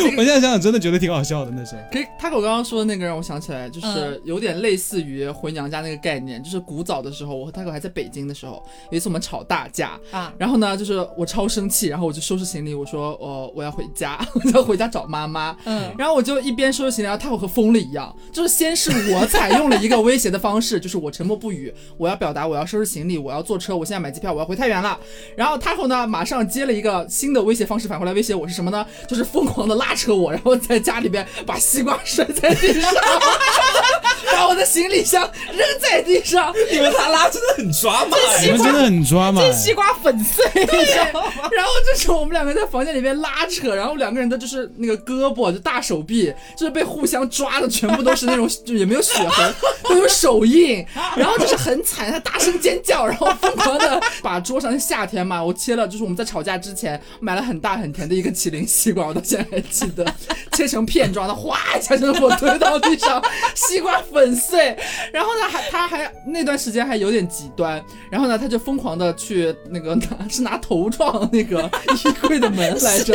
[0.16, 1.82] 我现在想想真的觉得挺好笑的那时候。
[1.90, 15.56] 可以他给我刚刚说的那个让我想起来，就是嗯有点类似于回娘家那个概念，就是古早的时候，我和他狗还在北京的时候，有一次我们吵大架，啊，然后呢，就是我超生气，然后我就收拾行李，我说呃我要回家， 我要回家找妈妈。
[15.64, 24.98] 嗯，然后我就一边收拾行李，然后他和疯了一样，就是先是我采用了一个威胁的方式，就是我沉默不语，我要表达我要收拾行李，我要坐车，我现在买机票，我要回太原了。
[25.36, 28.86] 然后他后呢，马上接了一个新的威胁方式，返回来威胁我是什么呢？
[29.08, 32.90] 就是疯狂的拉扯我，然后在家里边把西瓜摔在地上，
[34.42, 41.32] 把我的行李箱扔在地上，你们他拉真的很抓马你们真的很抓马，这西瓜粉碎，你知道吗？
[41.52, 49.54] 然后这时候我们两个在房间里面拉扯，然后两个人的就是那个胳膊就大手臂，就是被互相抓的全部都是那种，就也没有血痕，
[49.88, 60.04] 都有手印，然后就是很惨，他大声尖叫，然后疯狂的把桌上夏天嘛，我切了，就是我们在吵架之前买了很大很甜的一个麒麟西瓜，我到现在还记得，
[60.52, 63.22] 切成片状的，哗一下就给我推到地上，
[63.54, 64.76] 西瓜粉粉碎。
[65.12, 71.70] 然后呢，还他还那段时间还有点极端，然后呢，他就疯狂的去那个拿是拿头撞那个
[72.04, 73.14] 衣柜的门来着，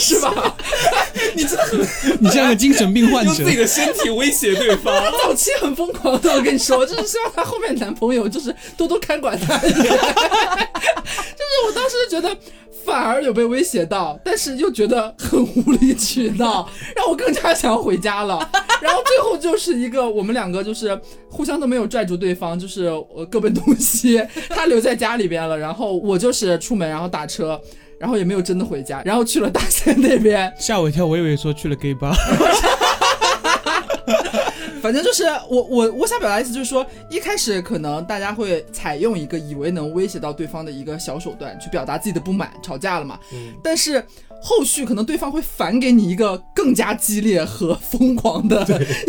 [0.00, 0.56] 是吧？
[1.34, 1.80] 你真的很
[2.20, 4.94] 你像个精神病患者用自，己的身体威胁对方。
[5.22, 9.58] 早期很疯狂的，我跟你说，就是希望她后面男朋友就是多多看管她。
[9.64, 12.36] 就是我当时就觉得
[12.84, 18.38] 反而有被威胁到，但是又觉得很无理取闹， 让我更加想要回家了。
[18.80, 20.98] 然后最后就是一个我们两个就是
[21.30, 27.60] 互相都没有拽住对方，就是我各奔东西，他留在家里边了，然后我就是出门然后打车。
[27.96, 32.12] 然后也没有真的回家，然后去了大仙那边， 吓我一跳，我以为说去了 gay bar。
[34.84, 43.18] 反正就是我我我想表达的意思就是说，一开始可能大家会采用一个以为能威胁到对方的一个小手段去表达自己的不满，吵架了嘛。
[43.32, 44.04] 嗯但是
[44.42, 48.62] 后续可能对方会反给你一个更加激烈和疯狂的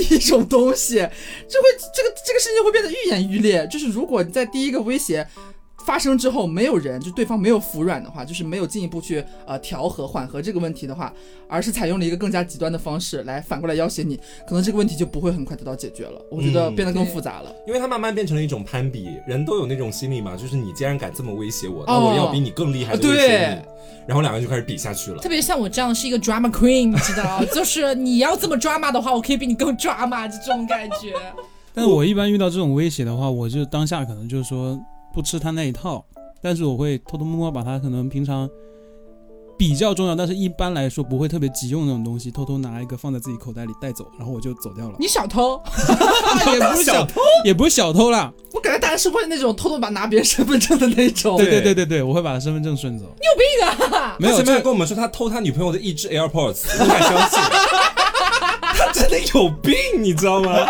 [0.10, 3.68] 一种东西，就会这个这个事情会变得愈演愈烈。
[3.70, 5.28] 就是如果你在第一个威胁。
[5.86, 11.14] 发生之后，没有人就对方没有服软的话，就是没有进一步去呃调和缓和这个问题的话，
[11.48, 14.18] 而是采用了一个更加极端的方式来反过来要挟你，
[14.48, 16.20] 可能这个问题就不会很快得到解决了。
[16.32, 17.56] 我觉得嗯变得更复杂了。
[17.68, 23.62] 因为它慢慢变成了一种攀比，人都有那种心理嘛，就是你既然敢这么威胁我，那哦我要比你更厉害的啊威胁对你，
[24.08, 25.20] 然后两个人就开始比下去了。
[25.20, 31.14] 特别像我这样是一个 drama queen，你知道，就是你要这么 drama 的话，我可以比你更 drama，就这种感觉。
[31.74, 34.80] 但是我一般遇到这种威胁的话，我就当下可能就是说
[35.16, 36.06] 不吃他那一套，
[36.44, 38.50] 但是我会偷偷摸摸把他可能平常
[39.58, 44.96] 比较重要，但是一般来说不会特别急用那种东西，偷偷拿一个放在自己口袋里带走，然后我就走掉了。
[45.00, 45.62] 你小偷，
[46.54, 48.34] 也不是小偷， 也不是小偷啦。
[48.54, 51.38] 我感觉大家是会那种偷偷把拿别人身份证的那种。
[51.38, 53.06] 对对对对对，我会把他身份证顺走。
[54.20, 57.40] 没有，他前面还这跟我们说他偷他女朋友的一只 AirPods，不敢相信。
[58.78, 60.68] 他真的有病，你知道吗？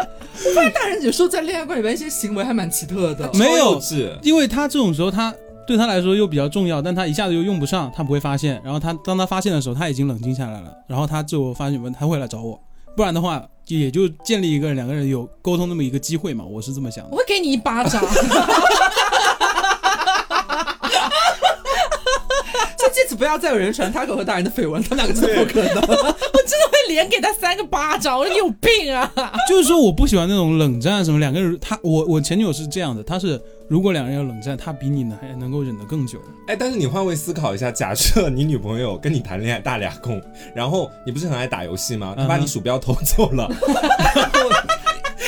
[0.74, 3.30] 大人有时候在恋爱观里边一些行为还蛮奇特的。
[3.38, 3.80] 没有。
[4.21, 5.34] 因为他这种时候他。
[5.67, 8.62] 对他来说又比较重要，但他一下子又用不上，他不会发现。
[8.63, 10.71] 然后他当他发现的时候，他已经冷静下来了。
[10.86, 12.62] 然后他自我发现问，他会来找我，
[12.95, 16.45] 不然的话也就建立一个两个人有沟通那么一个机会嘛。
[16.45, 17.17] 我是这么想的我。
[17.17, 18.00] 会给你一巴掌，
[22.86, 25.82] 就借此不要再有人传他狗和大人的绯闻，他们两个真的不可能。
[25.82, 28.17] 我真的会连给他三个巴掌。
[28.17, 29.12] 我说你有病啊！
[29.50, 36.19] 就是说我不喜欢那种冷战什么，两个人他我我前女友是这样的，她是如果两人要冷战，她比你呢还能够忍得更久。
[36.48, 40.21] 哎，但是你换位思考一下，假设你女朋友跟你谈恋爱大俩共，
[40.54, 42.13] 然后你不是很爱打游戏吗？
[42.15, 43.50] 她把你鼠标偷走了，
[44.15, 44.50] 然 后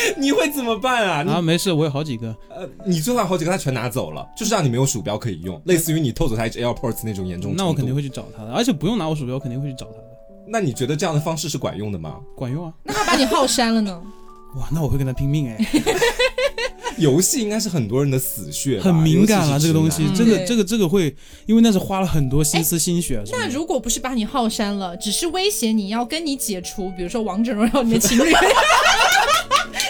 [0.17, 1.23] 你会怎么办啊？
[1.23, 2.27] 你啊，没事，我有好几个。
[2.49, 7.53] 呃，你最后好几个他全拿走了，就是让你没有鼠标可以用，类似于你偷走他一只 AirPods 那种严重。
[7.55, 10.03] 那我肯定会去找他的，而且不用拿我鼠标，我肯定会去找他的，
[10.47, 12.17] 那你觉得这样的方式是管用的吗？
[12.35, 12.73] 管用啊。
[12.83, 14.01] 那他把你号删了呢？
[14.55, 15.57] 哇，那我会跟他拼命哎，
[16.97, 21.13] 游戏应该是很多人的死穴，很敏感了尤其是这个东西这个这个这个会，
[21.45, 23.21] 因为那是花了很多心思心血。
[23.31, 28.31] 那如果不是把你号删了，只是威胁你要跟你解除，比如说王者荣耀里面情侣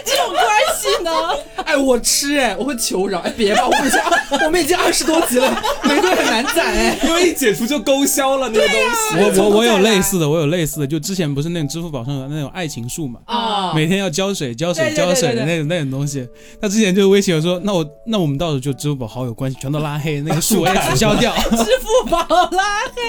[0.06, 0.47] 这种关
[0.78, 1.12] 系呢？
[1.66, 3.20] 哎，我吃哎，我会求饶。
[3.20, 4.00] 哎，别吧，我们已经
[4.46, 6.98] 我们已经二十多集了，玫瑰很难攒哎。
[7.04, 9.40] 因为一解除就勾销了那个东西。
[9.40, 16.28] 我我我有类似的，我有类似的，就之前不是那种支付宝上的那种爱情树嘛，啊每天要浇水、浇水、浇水的那种那种东西。
[16.62, 21.34] 他之前就威胁我说，那我那我们到时候就支付宝好友关系全都拉黑，那个树我也取消掉。
[21.36, 22.20] 支付宝
[22.52, 23.02] 拉黑。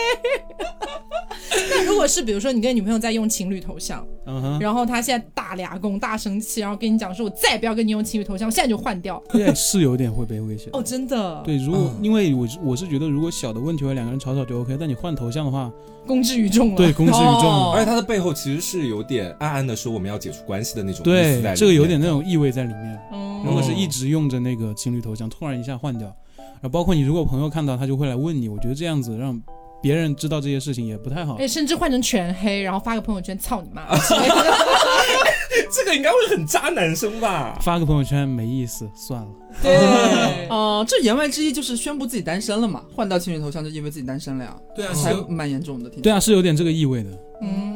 [1.70, 9.22] 那如果是比如说你跟女朋友在用情侣头像，嗯哼，然后他现在大俩公大生气，然后跟你讲说，我再也不要跟你用情侣头像，我现在就换掉。
[9.28, 10.70] 对，是有点会被威胁。
[10.72, 15.70] 哦，真的，对，如果嗯因为我我是觉得，如果小的问题的话，两个人吵吵就 OK，但你换头像的话，
[16.06, 16.76] 公之于众了。
[16.76, 17.72] 对，公之于众哦。
[17.74, 22.98] 而且他的背后其实是有点暗暗的说我们要解除关系的那种意思在里对，这个有点那种意味在里面。
[23.12, 29.40] 嗯，如果是一直用着那个情侣头像，突然一下换掉，然后包括你如果朋友看到，他就会来问你，我觉得这样子让
[29.80, 31.34] 别人知道这些事情也不太好。
[31.34, 33.82] 哎，甚至换成全黑，然后发个朋友圈，操你妈！
[35.70, 37.58] 这个应该会很渣男生吧？
[37.62, 39.28] 发个朋友圈没意思，算了。
[39.62, 45.88] 对， 哦、这言外之意就是宣布自己单身了嘛，换到情侣头像就因为自己单身了呀，对啊还蛮严重的。
[45.90, 47.10] 对啊，是有点这个意味的。
[47.40, 47.67] 嗯，嗯，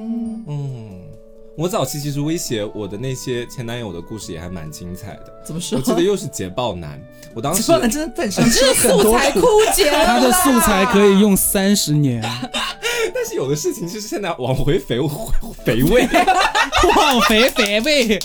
[1.62, 5.32] 我早期其实威胁我的那些前男友的故事也还蛮精彩的。
[5.44, 5.78] 怎么说？
[5.78, 7.00] 我记得又是捷豹男，
[7.32, 12.20] 我当时捷豹男真的在你身上吃了很素多苦材枯竭，他的素材可以用三十年，
[13.14, 14.98] 但是有的事情就是现在往回肥
[15.64, 16.08] 肥味，
[16.96, 18.18] 往肥肥呗。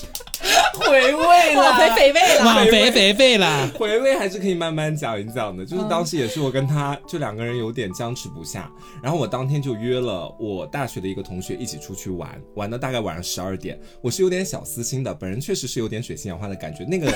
[0.78, 2.46] 回回味哇，肥肥味了。
[2.46, 3.72] 哇，肥肥肥了！
[3.78, 17.12] 回味还是可以慢慢讲一讲的，就是当时也是我跟他就两个人有点僵持不下，然后我当天就约了我大学的一个同学一起出去玩，玩到大概晚上十二点，我是有点小私心的，本人确实是有点水性杨花的感觉，那个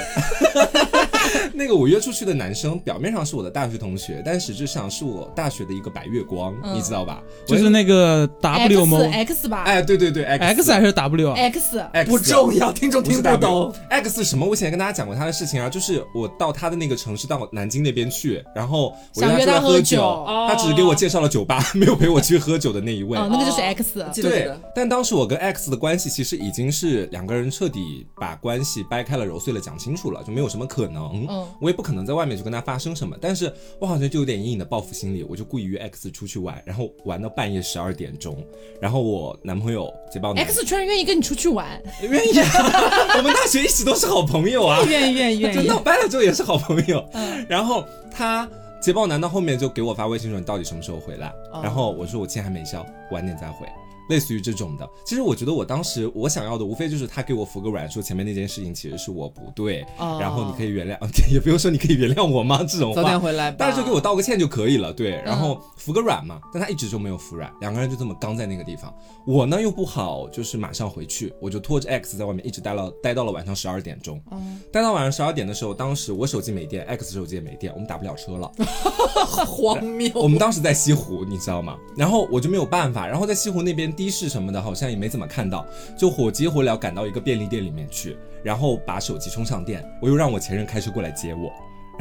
[1.54, 7.22] 那个我约出去的男生表面上是我的大学同学，但实质上是我大学的一个白月光，嗯你知道吧？
[7.46, 13.74] 就是那个 W 吗 X X 吧哎，对对对，X？X 还是 W 啊？，X X 不重要，听众听不懂。
[13.90, 14.46] X 什么？
[14.46, 23.18] 我以前跟大家讲过他的事情啊，就是我到他的那个城市，到南京那边去，然后我想约他喝喝酒哦他只是给我介绍了酒吧， 没有陪我去喝酒的那一位。
[23.18, 24.06] 哦，那个就是 X。
[24.22, 31.21] 对但当时我跟 X 的关系其实已经是两个人彻底把关系掰开了、揉碎了讲清楚了，就没有什么可能。
[31.30, 38.38] 嗯我也不可能在外面去跟他发生什么，但是我好像就有点隐隐的报复心理，我就故意约 X 出去玩，然后玩到半夜十二点钟，
[38.82, 42.48] 然后我男朋友捷豹男 X 居然愿意跟你出去玩， 愿意啊，
[43.18, 45.80] 我们大学一直都是好朋友啊，愿意愿意愿 意就闹。
[45.80, 47.04] 掰了之后也是好朋友。
[47.14, 48.48] 嗯然后他
[48.82, 51.28] 捷豹男到后面就给我发微信说你到底什么时候回来？
[51.54, 53.68] 哦然后我说我钱还没消，晚点再回。
[54.12, 60.98] 类似于这种的，其实我觉得我当时我想要的无非就是他给我服个软，说前面那件事情其实是我不对，哦然后你可以原谅，
[61.34, 62.60] 也不用说你可以原谅我吗？
[62.68, 63.26] 这种早点话。
[63.26, 63.56] 回来吧。
[63.58, 68.94] 但是就给我道个歉就可以了，对，然嗯后服个软嘛，但他一直就没有服软，两个人就这么刚在那个地方。
[69.26, 74.22] 我呢又不好，就是马上回去，我就拖着 X 在外面一直待了待到了晚上十二点钟。
[74.32, 78.52] 嗯待到晚上十二点的时候，当时我手机没电，X 手机也没电，我们打不了车了。
[79.46, 80.10] 荒谬。
[80.16, 81.78] 我们当时在西湖，你知道吗？
[81.96, 85.66] 然后我就没有办法，然后在西湖那边的士什么的，好像也没怎么看到，
[85.98, 91.52] 就火急火燎赶到一个便利店里面去，然后把手机充上电，我又让我前任开车过来接我。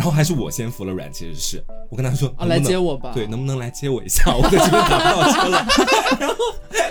[0.00, 3.12] 然后还是我先服了软，其实是我跟他说啊，来接我吧。
[3.14, 4.24] 对，能不能来接我一下？
[4.34, 5.66] 我在这边打不到车了。
[6.18, 6.36] 然后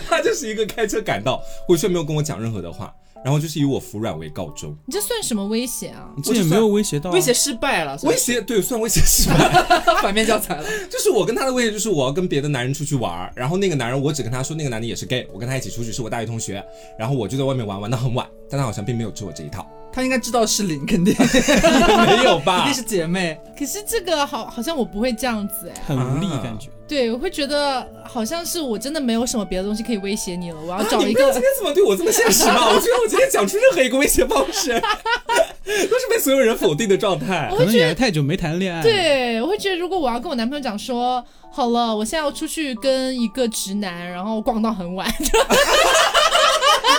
[0.07, 2.93] 他就是一个开车赶到，回去没有跟我讲任何的话，
[3.25, 4.77] 然后就是以我服软为告终。
[4.85, 6.07] 你这算什么威胁啊？
[6.15, 9.65] 你这也没有威胁到啊，威胁失败了，威胁对，算威胁失败。
[10.03, 10.63] 反面教材了。
[10.87, 16.63] 就是我跟他的威胁就是我要跟别的男人出去玩，然后那个男人我只跟他说那个男的也是 gay，我跟他一起出去是我大学同学，
[16.99, 21.13] 然后我就在外面玩玩到很晚，但他好像并没有吃我这一套，他应该知道是零，肯定
[22.05, 22.73] 没有一吧定？
[22.73, 23.39] 是姐妹。
[23.57, 25.81] 可是这个好，好像我不会这样子哎。
[25.87, 26.69] 很无力啊感觉。
[26.87, 31.41] 对，我会觉得好像是我真的没有什么别的东西可以威胁你了，我要找一个啊你今。
[31.41, 32.65] 天怎么对我这么现实嘛？
[32.73, 34.71] 我觉得我今天讲出任何一个威胁方式，
[35.65, 37.51] 都是被所有人否定的状态。
[37.55, 45.07] 可能也还太久没谈恋爱，，对，我会觉得如果我要跟我男朋友讲说，好了，我现在要出去跟一个直男，然后逛到很晚，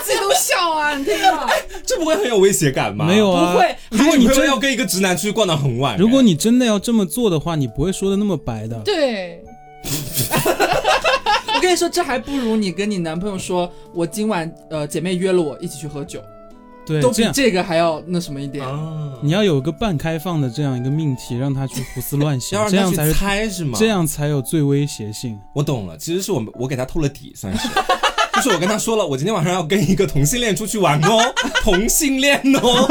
[0.04, 1.48] 自己都笑啊，你听到？
[1.86, 3.04] 这不会很有威胁感吗？
[3.06, 3.52] 没有啊。
[3.52, 8.78] 不会如果你真要跟一个直男出去逛到很晚，如果你真的要这么做的话，你不会说的那么白的。
[8.80, 9.42] 对，
[11.54, 16.20] 我跟你说，这还不如你跟你男朋友说，我今晚呃姐妹约了我一起去喝酒，
[16.86, 18.66] 对，都比这个还要那什么一点。
[18.66, 23.76] 啊，你要有个半开放的这样一个命题，让他去胡思乱想， 这样才是猜是吗？
[23.78, 25.38] 这样才有最威胁性。
[25.54, 27.68] 我懂了，其实是我们我给他透了底，算是。
[28.36, 32.88] 就是我跟他说了，我今天晚上要跟一个同性恋出去玩哦， 同性恋哦。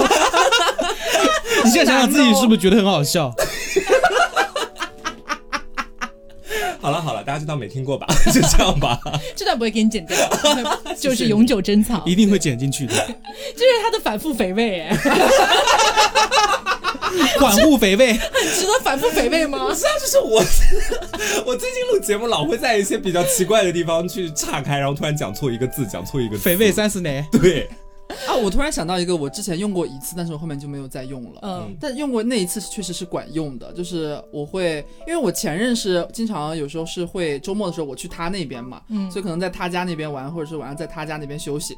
[1.63, 3.33] 你现在想想自己是不是觉得很好笑？
[6.81, 8.97] 好了好了，大家就当没听过吧，就这样吧。
[9.35, 10.17] 这段不会给你剪掉，
[10.97, 12.93] 就是永久珍藏，一定会剪进去的。
[12.93, 13.01] 就
[13.59, 14.97] 是他的反复肥味，哎，
[17.39, 19.73] 管护肥味，值得反复肥味吗不？
[19.75, 20.43] 是啊，就是我，
[21.45, 27.25] 我最近录节目老会在一些比较奇怪的地方去岔开，然后突然讲错一个字，讲错一个字肥味三十年。
[27.31, 27.69] 对，
[28.27, 31.39] 啊，我突然想到一个，我之前用过一次，但是我后面就没有再用了。
[31.43, 41.77] 嗯，但用过那一次确实是管用的，就是我会，因为我前任是经常有时候是会周末的时候我去他那边嘛，嗯所以可能在他家那边玩，或者是晚上在他家那边休息。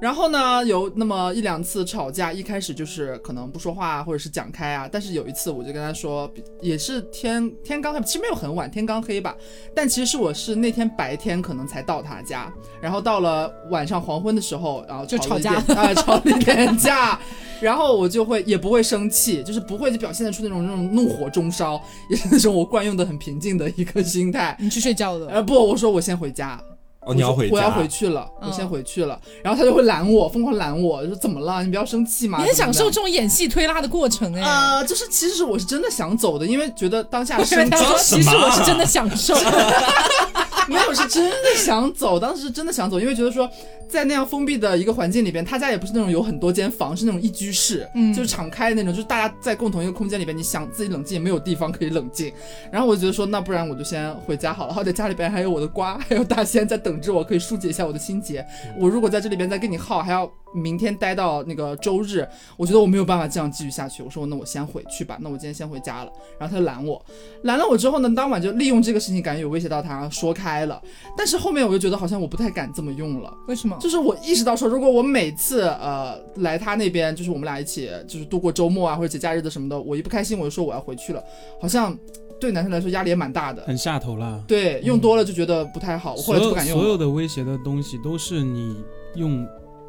[0.00, 4.88] 然后呢，有那么一两次吵架，一开始就是可能不说话，或者是讲开啊。
[4.90, 9.36] 但是有一次，我就跟他说，也是天天刚黑，其实没有很晚，天刚黑吧。
[9.74, 17.18] 但其实是我是那天白天可能才到他家，然后到了晚上黄昏的时候，然后就吵架点啊、 吵了一天架。
[17.60, 24.56] 然后我就会也不会生气，就是不会就表现得出那种那种怒火中烧，也是那种我惯用的很平静的一个心态。
[24.60, 26.62] 你去睡觉了，呃，不，我说我先回家。
[27.00, 29.18] 哦，你要回家，我要回去了，嗯我先回去了。
[29.42, 31.62] 然后他就会拦我，疯狂拦我，就说怎么了？
[31.62, 32.38] 你不要生气嘛。
[32.38, 34.44] 你很享受这种演戏推拉的过程，的哎。
[34.44, 39.34] 呃，就是其实我是真的想走的，因为觉得当下因为生他说，装什么其实我是真的享受，
[40.74, 43.48] 没有是真的想走，当时是真的想走，因为觉得说
[43.88, 52.32] 在那样封闭的一个环境里边，他家也不是那种有很多间房，是那种一居室，嗯就是敞开的那种，就是大家在共同一个空间里边，你想自己冷静也没有地方可以冷静。
[52.70, 58.44] 然后我就觉得说，那不然我就先回家好了，好歹家里边还有我的瓜，还有大仙在等着我，可以疏解一下我的心结。
[58.78, 62.26] 我如果在这里边再跟你耗，还要明天待到那个周日，
[62.56, 64.02] 我觉得我没有办法这样继续下去。
[64.02, 66.12] 我说那我先回去吧，那我今天先回家了。
[66.38, 67.02] 然后他就拦我，
[67.42, 70.80] 拦了我之后呢，当晚就利用这个事情，感觉有威胁到他，说开了。
[71.16, 73.32] 但是后面我就觉得好像我不太敢这么用了。
[73.46, 73.76] 为什么？
[73.80, 81.22] 就是我意识到说，如果我每次呃来他那边，就是我们俩一起就是度过周末啊或者节假日的什么的，我一不开心我就说我要回去了，
[81.60, 81.96] 好像
[82.40, 83.62] 对男生来说压力也蛮大的。
[83.62, 84.40] 很下头啦。
[84.46, 86.82] 对，用多了就觉得不太好，我后来就不敢用了。
[86.82, 88.76] 所有的威胁的东西都是你
[89.16, 89.46] 用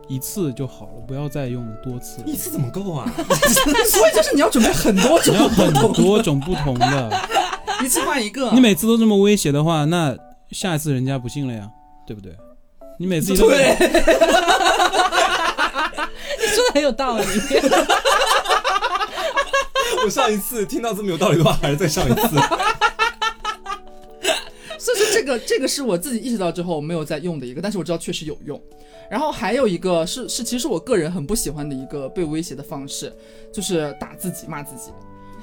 [0.08, 2.24] 一次就好了，不要再用多次。
[2.26, 3.12] 一次怎么够啊？
[3.16, 7.28] 所以就是你要准备很多种你要很不同的多种不同的，
[7.86, 8.50] 一次换一个。
[8.52, 10.18] 你每次都这么威胁的话，那
[10.52, 11.70] 下一次人家不信了呀，
[12.06, 12.36] 对不对？
[13.00, 13.88] 你每次都对， 你
[16.48, 17.26] 说的很有道理。
[20.04, 22.22] 我上一次听到这么有道理的话，还是再上一次。
[24.78, 28.62] 所以说这个这个是我自己意识到之后没有再用的一个，但是我知道确实有用。
[29.10, 33.14] 然后还有一个是是其实我个人很不喜欢的一个被威胁的方式，
[33.52, 34.92] 就是打自己骂自己。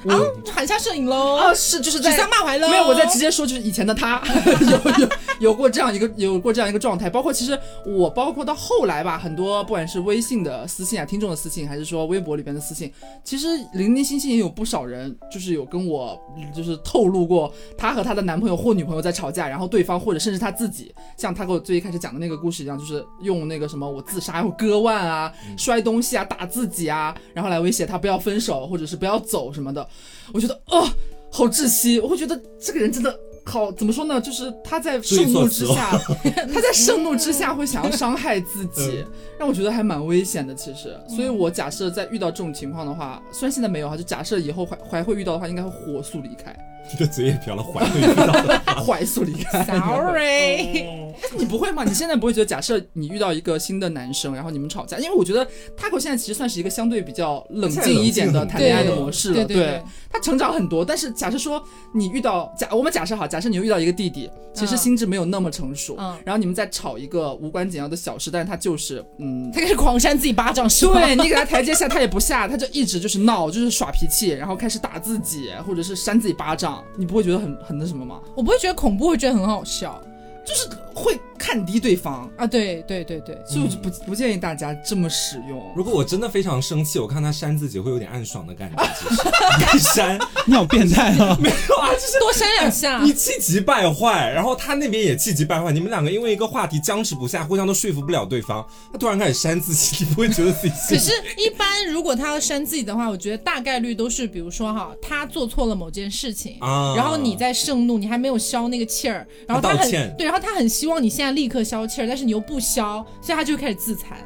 [0.08, 0.20] 啊，
[0.52, 1.36] 喊下摄影喽！
[1.36, 2.68] 啊，是就是指在桑骂槐喽！
[2.68, 4.22] 没有，我在直接说，就是以前的他
[4.70, 5.08] 有有
[5.40, 12.92] 有过这样一个有过这样一个状态，包括其实我包括到后来吧，很多不管是微信的私信啊、听众的私信，还是说微博里边的私信，
[13.24, 16.18] 其实零零星星也有不少人就是有跟我
[16.54, 29.86] 就是透露过她和她的男朋友或女朋友在吵架，然后对方或者甚至她自己，像她给我最一开始讲的那个故事一样，就是用那个什么我自杀、我割腕啊、摔东西啊、打自己啊，然后来威胁她不要分手或者是不要走什么的。
[30.32, 30.88] 我觉得哦，
[31.30, 32.00] 好窒息！
[32.00, 34.20] 我会觉得这个人真的好，怎么说呢？
[34.20, 35.96] 就是他在盛怒之下，
[36.52, 39.04] 他在盛怒之下会想要伤害自己，
[39.38, 40.52] 让我觉得还蛮危险的。
[40.54, 46.54] 其实，所以我假设在遇到这种情况的话，虽然现在没有哈，就假设以后还还会遇到的话，应该会火速离开，
[46.92, 48.60] 你的嘴也瓢了，怀会遇到的。
[48.84, 49.64] 快 速离开。
[49.64, 51.05] Sorry，
[51.36, 51.84] 你不会吗？
[51.84, 55.46] 你现在不会觉得，假设你遇到一个新的男生，然后你们吵架，因为我觉得
[55.76, 60.84] Taco 现在其实算是一个相对比较冷静一点的谈恋爱的模式了，对对对他成长很多。
[60.84, 61.62] 但是假设说
[61.92, 69.50] 你遇到假，我们假设好，假设你又遇到一个弟弟，其实嗯心智没有那么成熟，嗯然后你们在吵一个无关紧要的小事，但是他就是嗯。
[69.52, 71.00] 他开始狂扇自己巴掌，是吗？
[71.00, 78.20] 对你给他台阶下，他也不下，他就一直就是闹，就是耍脾气，然后开始打自己，或者是扇自己巴掌，你不会觉得很很那什么吗？
[78.34, 80.00] 我不会觉得恐怖，会觉得很好笑
[80.46, 82.44] 就是会看低对方，啊！
[82.44, 85.72] 对对对对，所以我就不不建议大家这么使用。
[85.76, 88.82] 如果我真的非常生气，我看他扇自己会有点暗爽的感觉。
[88.98, 89.22] 其实
[89.60, 91.38] 该 扇你好变态啊！
[91.40, 93.00] 没有啊，就是多扇两下。
[93.00, 114.18] 你气急败坏，然后他那边也气急败坏，你们两个因为一个话题僵持不下，互相都说服不了对方，他突然开始扇自己，你不会觉得自己可是，一般如果他要扇自己的话，我觉得大概率都是，比如说哈，他做错了某件事情，啊然后你在盛怒，你还没有消那个气儿，然后他很他道歉对，然后他很希望你现在立刻消气儿，但是你又不消，所以他就会开始自残。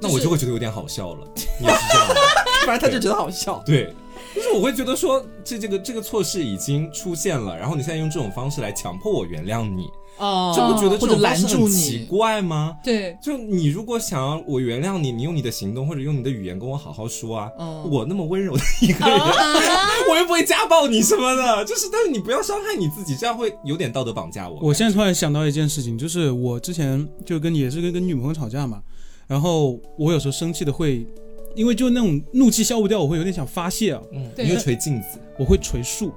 [0.00, 1.26] 那我就会觉得有点好笑了。
[1.58, 2.14] 你也是这样吗？
[2.66, 3.62] 反正他就觉得好笑。
[3.64, 3.94] 对，
[4.34, 12.76] 就是我会觉得说，这这个这个错事已经出现了，然后你现在用这种方式来强迫我原谅你，哦这不觉得这种方式住你奇你，怪吗？
[12.84, 17.50] 对，就你如果想要我原谅你，你用你的行动或者用你的语言跟我好好说啊。
[17.58, 19.18] 嗯我那么温柔的一个人，
[20.10, 24.58] 我又不会家暴你什么的，就是但是你不要伤害你自己，这样会有点道德绑架我。
[24.62, 28.80] 我现在突然想到一件事情，就是我之前就跟也是跟跟女朋友吵架嘛，
[29.26, 31.04] 然后我有时候生气的会，
[31.56, 36.12] 因为就那种怒气消不掉，我会有点想发泄啊，嗯，你会捶镜子，我会捶树。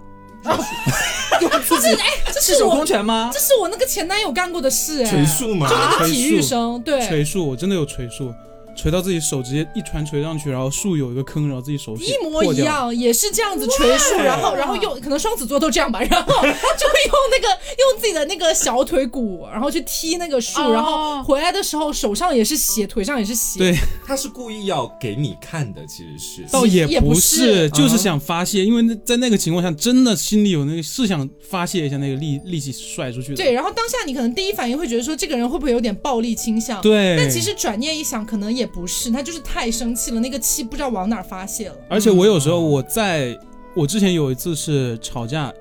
[1.41, 1.97] 用自己
[2.33, 3.39] 这是我空拳吗这？
[3.39, 5.67] 是我那个前男友干过的事、哎，捶树吗？
[5.67, 8.33] 就那个体育生，对，锤术，我真的有捶树，
[8.75, 12.63] 捶到自己手直接一传锤上去，然后树有一个坑，然后自己手一模破掉。
[12.63, 23.59] 一样，也是这样子锤树，然后然后用可能双子座都这样吧，然后 就会用那个用自己的那个小腿骨，然后去踢那个树，哦然后回来的时候手上也是血，腿上也是血。
[23.59, 26.45] 对，他是故意要给你看的，其实是。
[26.51, 33.35] 倒也也不不是就是嗯想发泄，因为那在那个情况下，真的心里有那个是想发泄一下那个力力气甩出去的。
[33.35, 36.81] 对，然后当下你可能第一反应会觉得说这个人会不会有点暴力倾向？
[36.81, 41.75] 对，但其实转念一想，可能也不是，他就是太生气了，那个气不知道往哪儿发泄了。
[41.89, 43.37] 而且我有时候我在
[43.75, 45.51] 我之前有一次是吵架，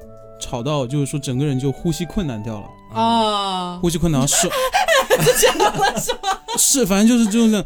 [0.40, 4.48] 吵到就是说整个人就呼吸困难掉了，啊，呼吸困难手
[6.56, 7.58] 是反正就是就是那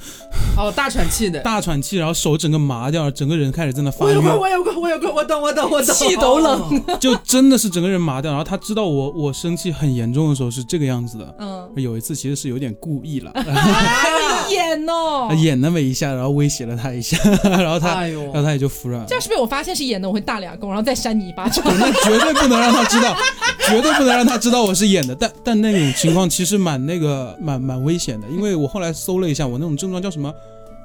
[0.57, 1.41] 哦，大喘气的。
[1.41, 5.95] 大喘气，然后手整个麻掉，整个人开始在那发我有过，我有过，我有过，我懂，我懂，我懂。
[5.95, 6.83] 气都冷。
[6.99, 8.31] 就真的是整个人麻掉。
[8.31, 11.35] 然后他知道我我生气很严重的时候是这个样子的。
[11.39, 13.31] 嗯，有一次其实是有点故意了，
[14.51, 19.15] 演哦，演那么一下，然后威胁了他一下， 然后他，哎然后他也就服软了这。
[19.15, 21.65] 样是被我发现是演的，我会大俩公，然后再扇你一巴掌。
[21.79, 23.17] 那绝对不能让他知道，
[23.69, 25.15] 绝对不能让他知道我是演的。
[25.15, 30.33] 但但那种情况其实蛮那个蛮蛮危险的，因为我后来搜了一下，我那种症状叫什么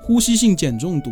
[0.03, 1.11] 呼吸性碱中毒，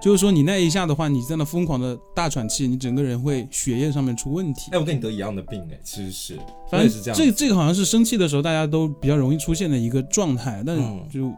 [0.00, 4.70] 就是说你那一下的话，你在那疯狂的大喘气，你整个人会血液上面出问题。
[4.72, 6.36] 哎，我跟你得一样的病哎，其实是，
[6.70, 7.18] 反正也是这样。
[7.18, 11.30] 这这个好像是生气的时候大家都比较容易出现的一个状态，但嗯就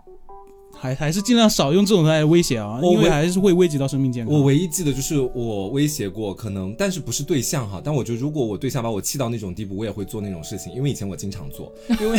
[0.84, 4.34] 还还是尽量少用这种来威胁啊，因为还是会危及到生命健康。
[4.34, 12.18] 我唯一记得就是我威胁过，可能但是不是对象哈，但我觉得如果我对象把我气到那种地步，我也会做那种事情，因为以前我经常做，因为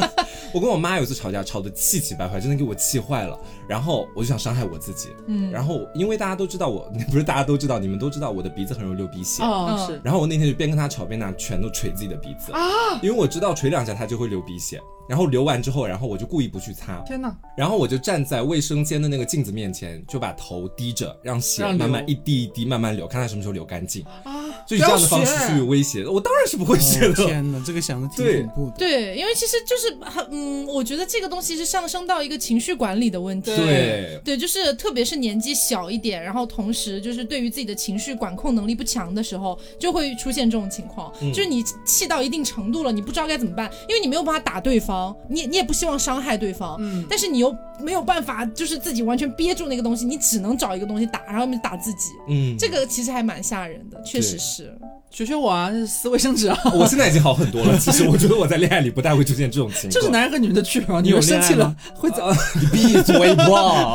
[0.54, 3.38] 我跟我妈有一次吵架，吵得气急败坏，真的给我气坏了，
[3.68, 9.42] 然后我就想伤害我自己，嗯，然后因为大家都知道我， 不是大家都知道，你们都知道我的鼻子很容易流鼻血。
[9.42, 24.44] 嗯哦是然后我那天就边跟她吵边拿拳头捶自己的鼻子啊，因为我知道捶两下他就会流鼻血，然后流完之后，然后我就故意不去擦，天哪，然后我就站在卫生间的那个镜子面前，就把头低着，让血慢慢一滴一滴慢慢流，看它什么时候流干净，啊！
[24.66, 26.06] 就以这样的方式去威胁。
[26.06, 27.26] 我当然是不会学哦的。
[27.26, 28.76] 天哪，这个想的挺对恐怖的。
[28.76, 33.56] 对，因为其实就是很嗯，我觉得这个东西是上升到一个情绪管理的问题。
[33.56, 41.12] 对，对，就是特别是年纪小一点，然后同时就是对于自己的情绪管控能力不强的时候，就会出现这种情况。
[41.22, 44.97] 嗯就是你气到一定程度了，你不知道该怎么办，因为你没有办法打对方，
[45.28, 52.10] 你你也不希望伤害对方，嗯，但是你又没有办法，就是自己完全憋住那个东西，你只能找一个东西打，然后打自己。
[52.28, 54.76] 嗯，这个其实还蛮吓人的，确实是。
[55.10, 57.78] 学学我啊，撕卫生纸啊，我现在已经好很多了。
[57.78, 59.90] 其实我觉得我在恋爱里不太会出现这种情况。
[59.90, 61.00] 这是男人和女人的区别啊！
[61.00, 62.22] 你有生气了恋爱吗会怎？
[62.60, 63.94] 你闭嘴吧！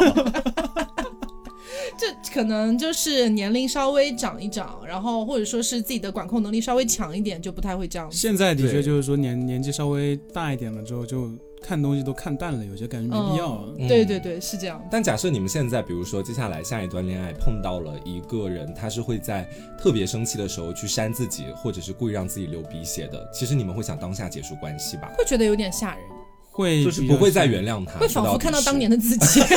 [1.98, 8.12] 这可能就是年龄稍微长一长，然后或者说是自己的管控能力稍微强一点，就不太会这样。
[8.12, 11.30] 现在的确就是说年年纪稍微大一点了之后，就
[11.62, 14.82] 看东西都看淡了，有些感觉没必要对对对，是这样。
[14.92, 25.12] 但假设你们现在，比如说接下来下一段恋爱碰到了一个人，他是会在特别生气的时候去扇自己，或者是故意让自己流鼻血的，其实你们会想当下结束关系吧？
[25.18, 26.04] 会觉得有点吓人，
[26.52, 28.98] 会就是不会再原谅他，会仿佛看到当年的。
[28.98, 29.42] 的自己。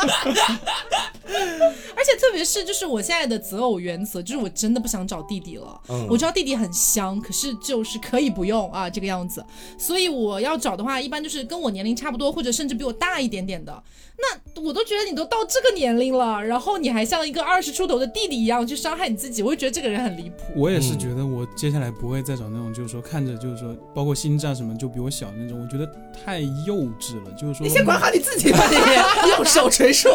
[0.00, 5.80] 而 且特别是就是我现在的择偶原则，就是我真的不想找弟弟了。
[5.88, 9.44] 嗯我知道弟弟很香，可是就是可以不用啊这个样子。
[9.78, 13.82] 所以我要找的话，一般就是跟我年龄差不多，或者甚至比我大一点点的。
[14.22, 20.36] 那我都觉得你都到这个年龄了，然后你还像一个二十出头的弟弟一样去伤害你自己，我就觉得这个人很离谱。
[20.54, 27.32] 我也是嗯觉得我接下来不会再找那种，就是说看着就是说，包括心战什么就比我小的那种，我觉得太幼稚了。
[27.32, 28.62] 就是说，你先管好你自己吧，
[29.24, 30.10] 你 用手捶树。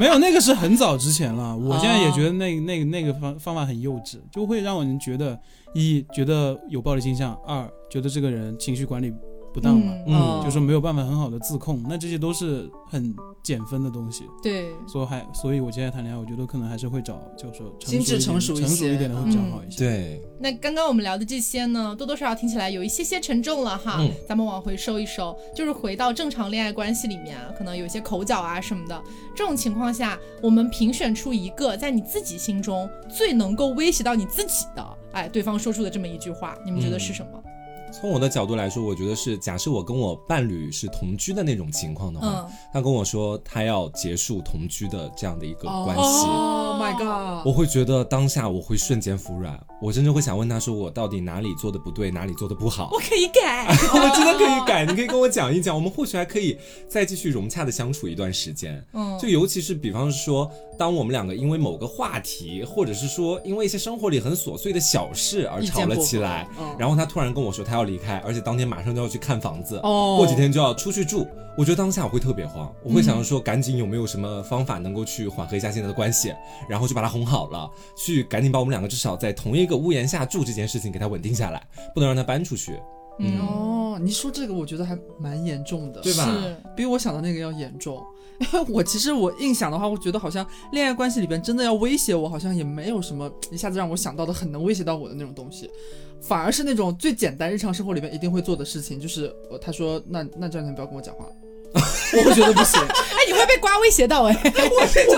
[0.00, 1.56] 没有那个是很早之前了。
[1.56, 5.38] 我现在也哦觉得那那个那个方方法很幼稚，就会让人觉得
[5.74, 9.12] 一觉得有暴力倾向，二觉得这个人情绪管理
[9.56, 14.24] 不当嘛，嗯就说没有办法很好的自控，那这些都是很减分的东西。
[14.42, 19.78] 对，所以还所以，我接下来谈恋爱，我觉得可能还是会找，就是说心智成熟一些成熟一点的会比较好一些。
[19.78, 23.96] 对，那刚刚我们聊的这些呢，多多少少听起来有一些些沉重了哈。
[24.00, 29.02] 嗯咱们往回收一收，就是回到正常恋爱关系里面，可能有一些口角啊什么的。
[29.34, 37.42] 这种情况下，我们评选出一个在你自己心中最能够威胁到你自己的，哎，对方说出的这么一句话，你们觉得是什么？
[38.06, 46.26] 从我的角度来说，我觉得是假设我跟我伴侣是同居的那种情况的话，嗯他跟我说他要结束同居的这样的一个关系。
[46.28, 47.46] 哦 Oh my god！
[47.46, 52.90] 我会觉得当下我会瞬间服软，我甚至会想问他说我到底哪里做的不对，哪里做的不好。
[52.92, 53.66] 我可以改。
[53.94, 58.84] 我真的可以改，你可以跟我讲一讲，我们或许还可以再继续融洽的相处一段时间。
[58.92, 70.16] 嗯，就尤其是比方说，当我们两个因为某个话题，或者是说因为一些生活里很琐碎的小事而吵了起来，嗯然后他突然跟我说他要离开，而且当天马上就要去看房子，哦。
[70.18, 71.26] 过几天就要出去住，
[71.56, 76.32] 我觉得当下我会特别慌，我会想着说赶紧有没有什么方法能够去缓和一下现在的关系，
[76.68, 81.62] 然后就把他哄好了，去赶紧把我们两个至少在同一个屋檐下住这件事情给他稳定下来，
[81.94, 82.78] 不能让他搬出去，
[83.18, 88.02] 嗯，哦，你说这个我觉得还蛮严重的，对吧是，比我想的那个要严重。
[88.38, 95.70] 因 为我其实我硬想的话，我觉得好像恋爱关系里边真的要威胁我，好像也没有什么一下子让我想到的很能威胁到我的那种东西，
[96.20, 101.24] 反而是那种最简单日常生活里边一定会做的事情，就是呃他说那那这两天不要跟我讲话，
[102.18, 104.36] 我会觉得不行， 哎，你会被瓜威胁到哎。
[104.44, 104.50] 我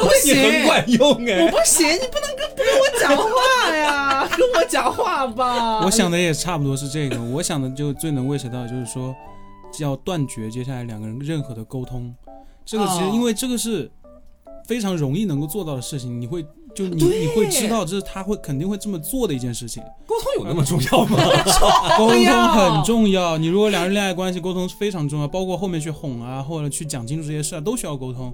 [0.07, 0.67] 不行很行。
[0.67, 1.51] 管用哎我哎。
[1.51, 5.81] 不行，你不能跟不跟我讲话呀， 跟我讲话吧。
[5.85, 9.15] 我想的也差不多是这个，我想的就最能威胁到，就是说
[9.81, 12.15] 要断绝接下来两个人任何的沟通。
[12.65, 13.91] 这个其实哦因为这个是
[14.67, 16.45] 非常容易能够做到的事情，你会
[16.79, 19.83] 就你你会知道这是他会肯定会这么做的一件事情。
[20.07, 21.19] 沟通有那么重要吗？
[21.99, 28.33] 沟通很重要，你如果两人恋爱关系沟通是非常重要，包括后面去哄啊，或者去讲清楚这些事啊，都需要沟通。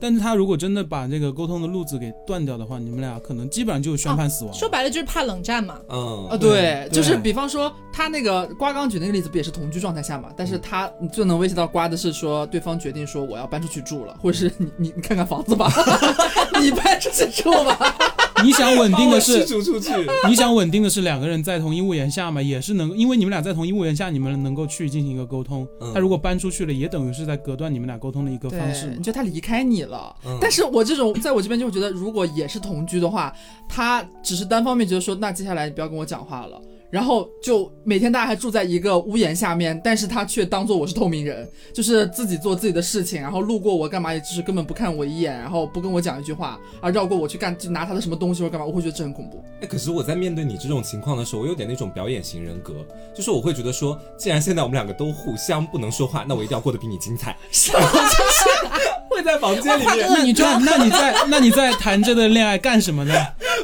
[0.00, 4.58] 但是他如果真的把这个沟通的路子给断掉的话，你们俩可能基本上就宣判死亡了。
[4.58, 5.78] 说白了就是怕冷战嘛。
[5.88, 10.30] 嗯啊，对，对就是比方说他那个瓜刚举那个例子，不也是同居状态下嘛？
[10.36, 15.70] 但是他最能威胁到瓜的是说，对方决定说我要搬出去住了，或者是你你你看看房子吧，
[16.60, 17.94] 你搬出去住吧。
[18.44, 19.46] 你想稳定的是。
[20.28, 25.66] 你想稳定的是两个人在同一屋檐下嘛，也是能，因为你们俩在同一屋檐下，你们能够去进行一个沟通。
[25.80, 29.02] 嗯他如果搬出去了，也等于是在隔断你们俩沟通的一个方式对，嘛你。
[29.02, 33.32] 觉得他离开你了，嗯但是我这种在我这边就会觉得，如果也是同居的话，
[33.68, 36.60] 他只是单方面觉得说，那接下来你不要跟我讲话了。
[36.90, 49.42] 然后就每天大家还住在一个屋檐下面，但是他却当做我是透明人，就是自己做自己的事情，然后路过我干嘛，也就是根本不看我一眼，然后不跟我讲一句话，而绕过我去干就拿他的什么东西或者干嘛，我会觉得这很恐怖。
[49.60, 52.74] 哎，可是我在面对你这种情况的时候，我有点那种表演型人格，
[53.14, 57.36] 就是我会觉得说，既然现在我们两个都互相不能说话，那我一定要过得比你精彩。
[59.10, 63.14] 会在房间里面那你就那那你在 那你在谈这段恋爱干什么呢？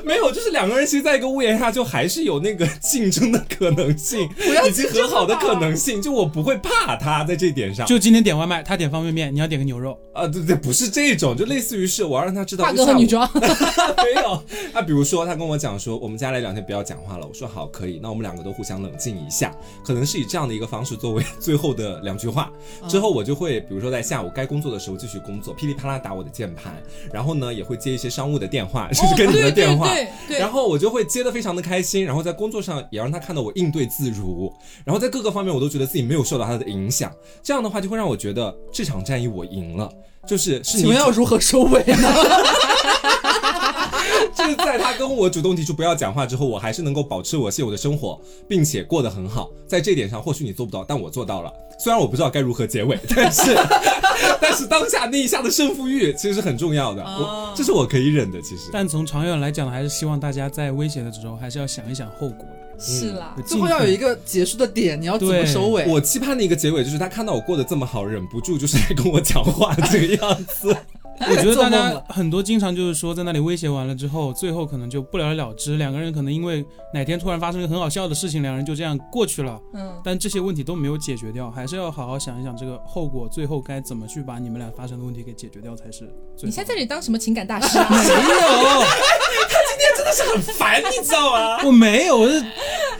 [0.04, 4.28] 没有，就是两个人其实在一个屋檐下，就还是有那个竞争的可能性，
[4.68, 6.02] 以及和好的可能性。
[6.02, 7.86] 就我不会怕他在这一点上。
[7.86, 9.98] 就今天点外卖，他点方便面，你要点个牛肉。
[10.12, 14.32] 啊，对对，不是这种，就类似于是我要让他知道，大哥和女装， 没有。
[14.72, 17.26] 啊，比如说他跟我讲说，我们家来两天不要讲话了。
[17.26, 17.98] 我说好，可以。
[18.02, 19.52] 那我们两个都互相冷静一下，
[19.84, 22.50] 可能是以这样的一个方式作为最后的两句话。
[22.88, 26.74] 之后我就会，比如说在下午该工作的时候继续工作，噼里啪啦打我的键盘，
[27.12, 29.86] 然后呢也会接一些商务的电话，就是跟你们的电话。
[29.86, 34.52] 哦对对对然后我就会接的非常的开心，然后在工作上也让他看到我应对自如，
[34.84, 37.12] 然后在各个方面我都觉得自己没有受到他的影响，
[37.42, 39.90] 这样的话就会让我觉得这场战役我赢了，
[40.26, 42.08] 就是是你们要如何收尾呢？
[44.34, 49.50] 就是在他跟我主动提出不要讲话之后，我还是能够保持我现有的生活，并且过得很好。
[49.66, 51.52] 在这一点上，或许你做不到，但我做到了。
[51.78, 53.54] 虽然我不知道该如何结尾，但是
[54.40, 58.40] 但是当下那一下的胜负欲其实是很重要的，我这是我可以忍的。
[58.40, 62.46] 其实，但从长远来讲，还是希望大家在危险的时候，还是要想一想后果。
[62.78, 63.34] 是啦。
[63.46, 65.86] 最后要有一个结束的点，你要怎么收尾？
[65.86, 70.76] 我期盼的一个结尾就是他看到我过得这么好，忍不住就是来跟我讲话这个样子。
[71.20, 79.60] 我觉得大家很多经常就是说在那里威胁完了之后，最后可能就不了了之，两个人可能因为哪天突然发生一个很好笑的事情，两人就这样过去了。
[79.74, 86.12] 嗯，但这些问题都没有解决掉，还是要好好想一想这个后果，最后该怎么去把你们俩发生的问题给解决掉才是。
[86.42, 87.88] 你在这里当什么情感大师啊？
[87.90, 88.80] 没有，
[90.24, 91.58] 很烦，你知道吗？
[91.64, 92.44] 我没有，我是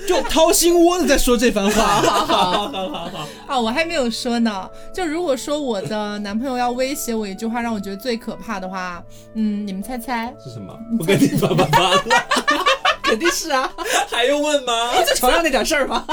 [0.09, 2.01] 就掏心窝的在说这番话。
[2.01, 4.69] 好好好好好 啊，我还没有说呢。
[4.93, 9.03] 就如果说我的男朋友要威胁我一句话，让我觉得最可怕的话，
[9.35, 10.35] 嗯，你们猜猜？
[10.43, 10.77] 是什么？
[10.99, 12.03] 不跟你爸爸妈了，
[13.03, 13.71] 肯定是啊，
[14.11, 14.93] 还用问吗？
[15.07, 16.05] 就床上那点事儿吗？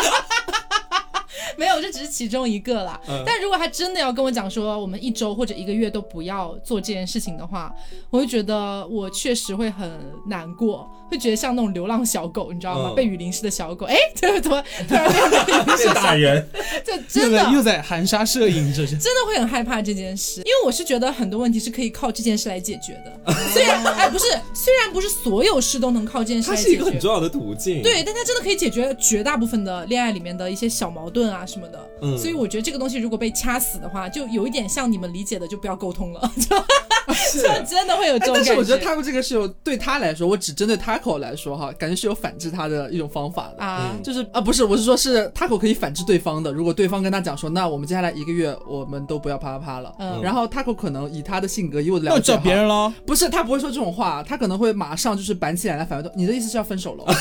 [1.57, 2.99] 没有，这只是其中一个啦。
[3.07, 7.73] 嗯但如果他真的要跟我讲说，我们一周或者一个月都不要做这件事情的话，
[8.09, 9.89] 我会觉得我确实会很
[10.27, 12.89] 难过，会觉得像那种流浪小狗，你知道吗？
[12.91, 15.99] 嗯被雨淋湿的小狗，哎，这怎么突然变被雨淋湿的小狗？
[16.01, 16.47] 大人，
[16.85, 18.97] 就真的在又在含沙射影，这是。
[18.97, 23.33] 真的会很害怕这件事，因为我是觉得很多问题是可以靠这件事来解决的。
[23.51, 26.69] 虽然哎不是，虽然不是所有事都能靠这件事它来解决。
[26.69, 27.81] 是一个很重要的途径。
[27.81, 31.79] 对，但它真的可以解决绝大部分的恋爱里面的一些小矛盾啊什么的。
[32.01, 43.63] 嗯所以我觉得这个东西如果被掐死的话，就有一点像你们理解的，就不要沟通了， 就就真的会有这种感觉但是我觉得 Taco 这个是有对他来说，我只针对 Taco 来说哈，感觉是有反制他的一种方法的。
[43.63, 46.51] 啊，嗯就是啊，不是，我是说，是 Taco 可以反制对方的。
[46.51, 52.91] 如果对方跟他讲说，那我们接下来一个月我们都不要啪啪啪了，嗯然后 Taco 可能以他的性格，以我的了解，要找别人，喽。
[53.05, 57.05] 不是他不会说这种话，他可能会马上就是板起脸来反问，你的意思是要分手了？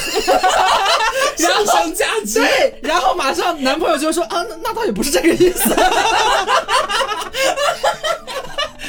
[1.37, 2.41] 上升价值。
[2.41, 5.75] 对，然后马上男朋友就说啊，那那倒也不是这个意思。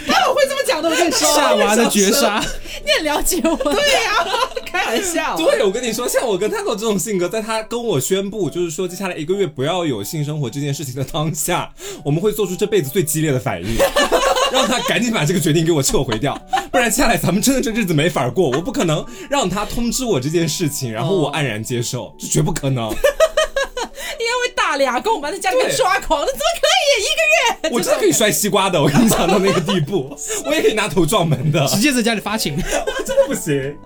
[0.06, 2.44] 他我会这么讲的，我跟你说，夏娃的绝杀，
[2.86, 4.26] 你很了解我，对呀、
[4.66, 5.36] 开玩笑。
[5.38, 11.74] 对，我跟你说，像我跟 Taco 这种性格，在他跟我宣布，就是说接下来一个月不要有性生活这件事情的当下，
[12.04, 13.68] 我们会做出这辈子最激烈的反应，
[14.54, 16.40] 让他赶紧把这个决定给我撤回掉，
[16.72, 18.50] 不然接下来咱们真的这日子没法过。
[18.52, 22.90] 我不可能让他通知我这件事情，然后我黯然接受，这绝不可能。
[24.20, 27.76] 应该会大俩跟我们在家里面抓狂那，怎么可以一个月？
[27.76, 30.16] 我真的可以摔西瓜的，我跟你讲到那个地步，
[30.46, 32.56] 我也可以拿头撞门的，直接在家里发情。
[32.56, 33.78] 我真的不行。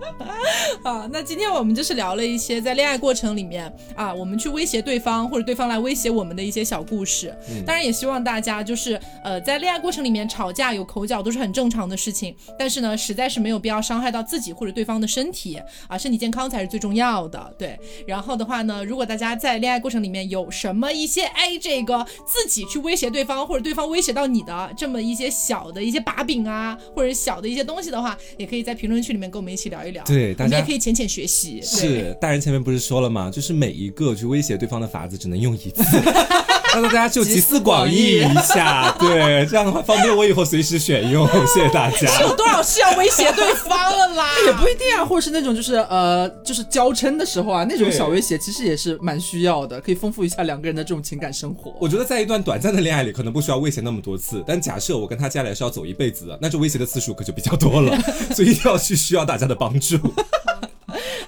[0.82, 7.34] 啊，那今天我们就是聊了一些在恋爱过程里面啊，我们去威胁对方或者对方来威胁我们的一些小故事。
[7.50, 17.54] 嗯当然也希望大家就是呃，在恋爱过程里面吵架有口角都是很正常的事情，但是呢，实在是没有必要伤害到自己或者对方的身体啊，身体健康才是最重要的。
[17.58, 30.02] 对，然后的话呢，如果大家在恋爱过程里面有什么一些哎这个自己去威胁对方或者对方威胁到你的这么一些小的一些把柄啊，或者小的一些东西的话，也可以在评论区里面跟我们一起聊一聊。
[30.04, 31.60] 对大家我们也可以浅浅学习。
[31.62, 33.30] 是，大人前面不是说了吗？
[33.30, 35.82] 就是每一个去威胁对方的法子只能用一次，
[36.74, 41.26] 让大家就集思广益一下， 对，这样的话方便我以后随时选用。
[41.52, 42.20] 谢谢大家。
[42.20, 44.28] 有多少是要威胁对方了啦？
[44.46, 51.74] 也不一定啊，或者是那种就是呃，就是娇嗔的时候啊，那种小威胁其实也是蛮需要的，可以丰富一下两个人的这种情感生活。
[51.80, 57.96] 我觉得在一段短暂的恋爱里，可能不需要威胁那么多次，但假设我跟他接下来是要走一辈子的，那这威胁的次数可就比较多了，
[58.34, 59.96] 所以一定要去需要大家的帮助。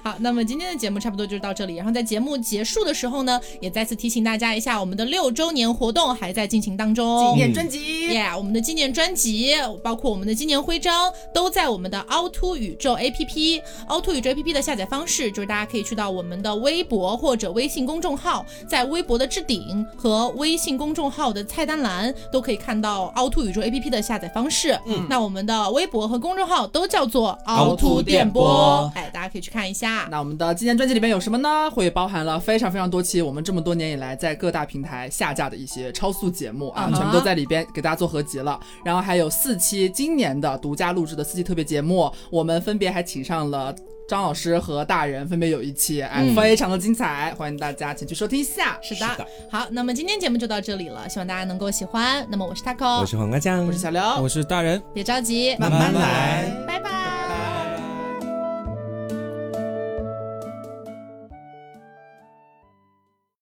[0.03, 1.75] 好，那么今天的节目差不多就是到这里。
[1.75, 7.31] 然后在节目结束的时候呢，也再次提醒大家一下，我们的六周年活动还在进行当中。
[7.31, 13.61] 纪念专辑，耶我们的纪念专辑，包括我们的纪念徽章，都在我们的凹凸宇宙 APP。
[13.87, 24.77] 凹凸宇宙 APP 的下载方式就是大家可以去到我们的微博或者微信公众号，在微博的置顶和微信公众号的菜单栏都可以看到凹凸宇宙 APP 的下载方式。
[24.87, 29.90] 嗯，那我们的微博和公众号都叫做凹凸电波，哎，大家可以去看一下。
[30.09, 31.69] 那我们的今年专辑里面有什么呢？
[31.71, 38.59] 会包含了非常非常多期我们这么多年以来在各大平台下架的一些超速节目啊全部都在里边给大家做合集了。
[38.83, 43.73] 然后还有四期今年的独家录制的四期特别节目，我们分别还请上了。
[44.07, 48.77] 张老师和大人分别有一期，哎，嗯非常的精彩，欢迎大家前去收听一下。
[48.81, 52.27] 是的，是的好，那么今天节目就到这里了，希望大家能够喜欢。
[52.29, 54.81] 那么我是 taco，我是黄瓜酱，我是小刘，我是大人。
[54.93, 57.40] 别着急，慢慢来拜拜